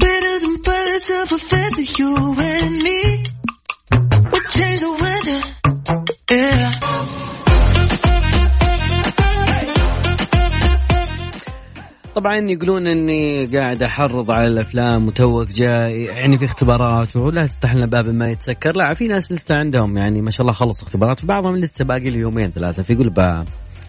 طبعا 12.16 12.36
يقولون 12.36 12.88
إني 12.88 13.46
قاعد 13.46 13.84
أحرض 13.84 14.32
على 14.32 14.48
الأفلام 14.48 15.08
وتوك 15.08 15.48
جاي 15.48 16.04
يعني 16.04 16.38
في 16.38 16.46
اختبارات 16.46 17.16
ولا 17.16 17.46
تفتح 17.46 17.74
لنا 17.74 17.86
باب 17.86 18.08
ما 18.08 18.28
يتسكر. 18.28 18.76
لا 18.76 18.94
في 18.94 19.08
ناس 19.08 19.32
لسه 19.32 19.56
عندهم 19.56 19.98
يعني 19.98 20.22
ما 20.22 20.32
شاء 20.32 20.42
الله 20.42 20.54
خلص 20.54 20.84
اختبارات 20.84 21.24
وبعضهم 21.24 21.56
لسه 21.56 21.86
باقي 21.86 22.10
له 22.10 22.18
يومين 22.18 22.52
ثلاثة. 22.52 22.84
فيقول 22.84 23.14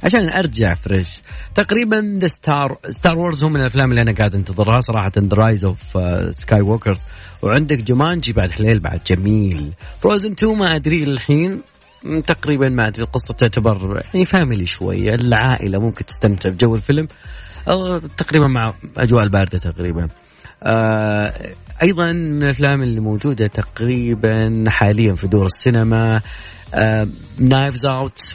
عشان 0.04 0.28
أرجع 0.28 0.74
fresh 0.74 1.22
تقريبا 1.54 1.96
the 1.96 2.28
Star 2.28 2.78
Star 2.90 3.18
Wars 3.18 3.44
هو 3.44 3.50
من 3.50 3.60
الأفلام 3.60 3.90
اللي 3.90 4.02
أنا 4.02 4.12
قاعد 4.12 4.34
أنتظرها 4.34 4.80
صراحة 4.80 5.12
The 5.18 5.36
Rise 5.36 5.64
of 5.64 5.78
Skywalkers 6.30 6.98
وعندك 7.42 7.82
Jumanji 7.82 8.32
بعد 8.32 8.50
حليل 8.50 8.80
بعد 8.80 9.00
جميل. 9.06 9.72
Frozen 10.00 10.32
2 10.32 10.58
ما 10.58 10.76
أدري 10.76 11.04
الحين 11.04 11.60
تقريبا 12.26 12.68
ما 12.68 12.88
أدري 12.88 13.04
القصة 13.04 13.34
تعتبر 13.34 14.02
يعني 14.04 14.24
family 14.24 14.66
شوية 14.66 15.10
العائلة 15.14 15.78
ممكن 15.78 16.04
تستمتع 16.04 16.50
بجو 16.50 16.74
الفيلم. 16.74 17.06
أو 17.68 17.98
تقريبا 17.98 18.46
مع 18.46 18.72
أجواء 18.98 19.22
الباردة 19.24 19.58
تقريبا. 19.58 20.08
آه 20.62 21.52
أيضا 21.82 22.12
من 22.12 22.42
الأفلام 22.42 22.82
اللي 22.82 23.00
موجودة 23.00 23.46
تقريبا 23.46 24.64
حاليا 24.68 25.12
في 25.12 25.28
دور 25.28 25.46
السينما 25.46 26.20
Knives 27.38 27.86
Out 27.86 28.34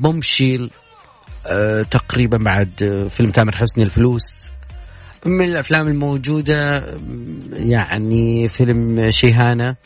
Bombshell 0.00 0.70
آه 1.46 1.82
تقريبا 1.82 2.38
بعد 2.38 3.06
فيلم 3.08 3.30
تامر 3.30 3.56
حسني 3.56 3.84
الفلوس. 3.84 4.50
من 5.26 5.44
الأفلام 5.44 5.88
الموجودة 5.88 6.84
يعني 7.52 8.48
فيلم 8.48 9.10
شيهانه 9.10 9.76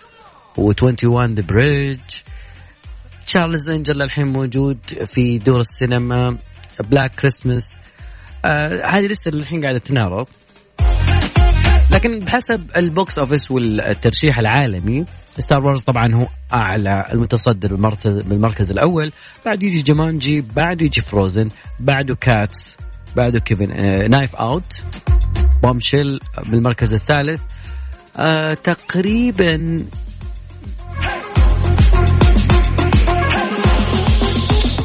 و21 0.59 1.31
the 1.31 1.43
Bridges 1.49 2.01
Charlie's 3.27 3.69
Angels 3.69 4.03
الحين 4.03 4.33
موجود 4.33 4.79
في 5.05 5.39
دور 5.39 5.61
السينما 5.61 6.37
Black 6.91 7.15
Christmas 7.15 7.77
آه 8.45 8.87
هذه 8.87 9.07
لسه 9.07 9.29
الحين 9.29 9.63
قاعدة 9.63 9.79
تنعرض 9.79 10.29
لكن 11.93 12.19
بحسب 12.19 12.71
ال 12.77 12.87
box 12.87 13.19
office 13.19 13.51
والترشيح 13.51 14.39
العالمي 14.39 15.05
Star 15.39 15.63
Wars 15.65 15.83
طبعا 15.83 16.15
هو 16.15 16.27
أعلى 16.55 17.05
المتصدر 17.13 17.75
بالمركز 18.23 18.71
الأول. 18.71 19.13
بعد 19.47 19.63
يجي 19.63 19.83
Jumanji 19.83 20.41
بعده 20.57 20.85
يجي 20.85 21.01
Frozen 21.01 21.49
بعده 21.81 22.15
Cats 22.15 22.77
بعده 23.17 23.41
كيفن 23.41 23.71
آه 23.71 24.09
Knives 24.09 24.37
Out 24.37 24.81
Bombshell 25.63 26.19
بالمركز 26.47 26.95
الثالث. 26.95 27.43
آه 28.17 28.55
تقريبا 28.55 29.85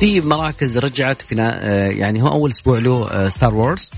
في 0.02 0.22
مراكز 0.22 0.78
رجعت 0.78 1.22
في 1.22 1.36
آه، 1.42 1.90
يعني 1.98 2.24
هو 2.24 2.28
أول 2.28 2.50
أسبوع 2.50 2.80
له 2.80 3.28
Star 3.30 3.56
Wars 3.56 3.92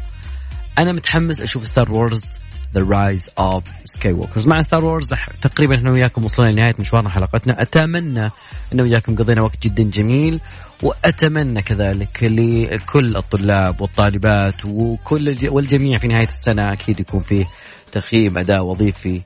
أنا 0.80 0.91
متحمس 0.91 1.41
أشوف 1.41 1.68
Star 1.68 1.91
Wars 1.91 2.39
The 2.76 2.82
Rise 2.89 3.30
of 3.39 3.64
Skywalkers 3.86 4.47
مع 4.47 4.62
Star 4.62 4.86
Wars 4.86 5.08
تقريبا 5.41 5.76
إحنا 5.78 5.91
وياكم 5.95 6.26
وصلنا 6.26 6.49
لنهاية 6.51 6.74
مشوارنا 6.80 7.10
حلقتنا. 7.10 7.62
أتمنى 7.62 8.30
إن 8.74 8.82
وياكم 8.82 9.16
قضينا 9.16 9.43
وقت 9.43 9.64
جدا 9.68 9.84
جميل 9.84 10.39
وأتمنى 10.84 11.62
كذلك 11.62 12.24
لكل 12.24 13.16
الطلاب 13.18 13.82
والطالبات 13.82 14.66
وكل 14.66 15.30
الج- 15.30 15.49
والجميع 15.51 15.97
في 15.97 16.08
نهاية 16.08 16.28
السنة 16.28 16.74
أكيد 16.74 16.99
يكون 16.99 17.20
فيه 17.20 17.45
تقييم 17.91 18.38
أداء 18.38 18.64
وظيفي. 18.64 19.22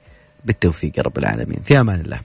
بالتوفيق 0.45 0.91
يا 0.97 1.03
رب 1.03 1.17
العالمين. 1.17 1.59
في 1.65 1.79
أمان 1.79 2.01
الله. 2.01 2.19